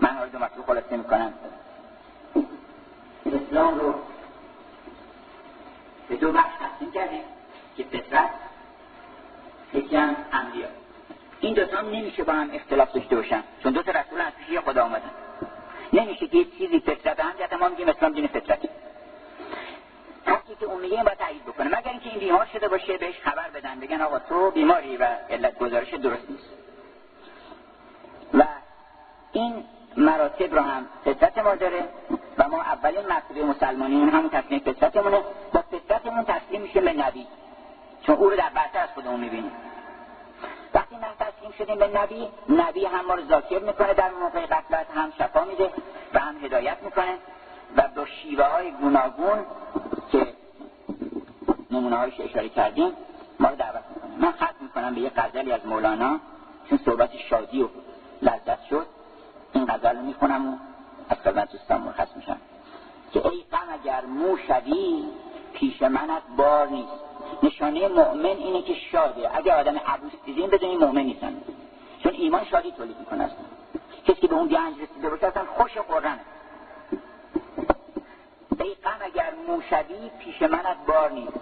[0.00, 1.32] من ها دو مطلوب خلاصه می‌کنم.
[3.26, 3.94] اسلام رو
[6.08, 7.24] به دو بخش تقسیم کردیم
[7.76, 8.30] که فطرت
[9.74, 10.68] یکی هم انبیا.
[11.40, 13.42] این دوتا هم نمیشه با هم اختلاف داشته باشن.
[13.62, 15.10] چون دو تا رسول از پیش خدا آمدن.
[15.92, 18.58] نمیشه که یه چیزی فطرت هم ما میگیم اسلام دین فطرت
[20.26, 21.78] هرکی که اون میگه باید تایید بکنه.
[21.78, 25.58] مگر اینکه این بیمار شده باشه بهش خبر بدن بگن آقا تو بیماری و علت
[25.58, 26.50] گزارش درست نیست.
[28.34, 28.44] و
[29.32, 29.64] این
[29.96, 31.84] مراتب رو هم فطرت ما داره
[32.38, 35.22] و ما اولین مرتبه مسلمانین همون تصمیم فطرتمونه.
[35.52, 37.26] با فطرتمون تسلیم میشه به نبی.
[38.02, 39.52] چون او رو در برتر از خودمون می‌بینیم.
[40.74, 44.86] وقتی من تسلیم شدیم به نبی نبی هم ما رو ذاکر می‌کنه در موقع قتلت
[44.94, 45.70] هم شفا میده
[46.14, 47.18] و هم هدایت می‌کنه
[47.76, 49.46] و با شیوه های گوناگون
[51.76, 52.92] نمونه هایش اشاره کردیم
[53.40, 54.26] ما رو دعوت می‌کنه.
[54.26, 56.20] من خط می‌کنم به یه غزلی از مولانا
[56.70, 57.68] چون صحبت شادی و
[58.22, 58.86] لذت شد.
[59.52, 60.58] این غزل رو می‌خونم و
[61.08, 62.36] از خدمت دوستان مرخص میشم.
[63.12, 65.04] که ای غم اگر مو شوی
[65.52, 66.92] پیش منت بار نیست.
[67.42, 69.36] نشانه مؤمن اینه که شاده.
[69.36, 71.36] اگر آدم عبوس دیدیم بدونی مؤمن نیستن.
[72.02, 73.36] چون ایمان شادی تولید می‌کنه است
[74.06, 76.20] کسی که به اون گنج رسیده باشه اصلا خوش قرنه
[78.58, 81.40] ای غم اگر موشوی پیش منت بار نیست.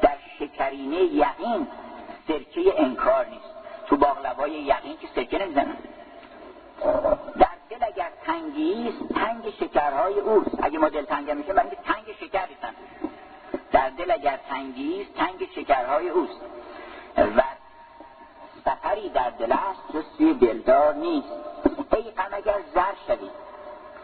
[0.00, 1.66] در شکرینه یقین
[2.28, 3.50] سرکه انکار نیست.
[3.86, 5.76] تو باقلوای یقین که سرکه نمی‌زنن
[7.38, 10.62] در دل اگر تنگی است تنگ شکرهای اوست.
[10.62, 12.48] اگه ما دل تنگ میشه برای تنگ شکر
[13.72, 16.40] در دل اگر تنگی است تنگ شکرهای اوست.
[17.16, 17.42] و
[18.64, 21.32] سفری در دل است جز سوی دلدار نیست.
[21.92, 23.30] ای غم اگر زر شوی.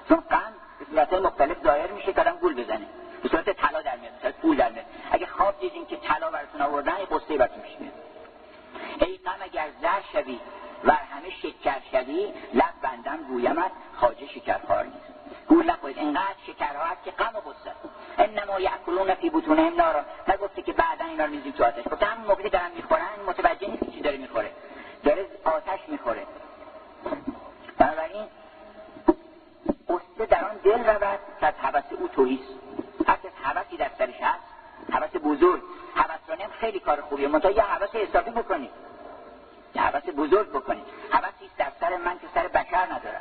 [0.09, 0.53] چون غم
[0.91, 2.87] صورت مختلف ظاهر میشه که گول بزنه.
[3.23, 4.85] به صورت طلا در میاد صورت پول در میاد.
[5.11, 7.93] اگه خواب دیدین که طلا براتون آوردن یه قصه براتون پیش میاد.
[9.01, 10.41] ای غم اگر زر شوی
[10.85, 15.15] و همه شکر شوی لب بندم گویمت خواجه شکرخوار نیست.
[15.49, 15.99] گول نخورید.
[15.99, 17.73] اینقدر شکرها هست که غم و غصه.
[18.19, 20.05] انما یاکلون فی بطونهم نارا.
[20.29, 21.85] نگفته که بعدا اینا رو میزیم تو آتش.
[21.85, 24.51] گفته همون موقعی دارن می‌خورن متوجه نیست چی داره می‌خوره.
[25.05, 26.27] داره آتش می‌خوره.
[27.79, 28.25] بنابراین
[29.89, 32.53] قصه در آن دل رود که از حوث او توهیست.
[33.07, 34.45] هر کس حوثی در سرش هست.
[34.93, 35.63] حوث بزرگ.
[35.95, 37.29] حوث خیلی کار خوبیه.
[37.29, 38.71] منتها یه حوث حسابی بکنید.
[39.75, 40.85] یه حوث بزرگ بکنید.
[41.11, 43.21] حوثی در سر من که سر بشر ندارم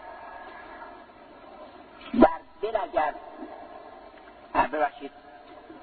[2.21, 3.13] در دل اگر
[4.73, 5.11] ببخشید.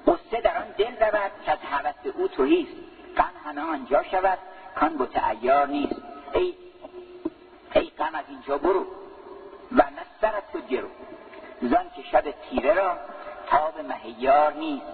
[0.07, 2.71] قصه در آن دل رود که از حوث او توهیست.
[3.17, 4.39] غم همه آنجا شود
[4.75, 6.01] کان بتعیار نیست.
[6.33, 6.53] ای
[7.75, 8.85] ای غم از اینجا برو.
[9.71, 10.89] و نه سرت تو گرو.
[11.61, 12.97] زن که شب تیره را
[13.49, 14.85] تاب مهیار نیست.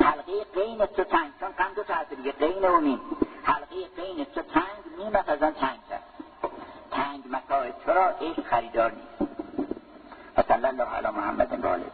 [0.00, 3.00] حلقه قین تو تنگ چون قم دو تا حرف دیگه قین و میم
[3.42, 6.02] حلقه قین تو تنگ میمت از آن تنگ کرد
[6.90, 9.32] تنگ متاع تو را عشق خریدار نیست.
[10.36, 11.84] و صلی الله علی محمد و آله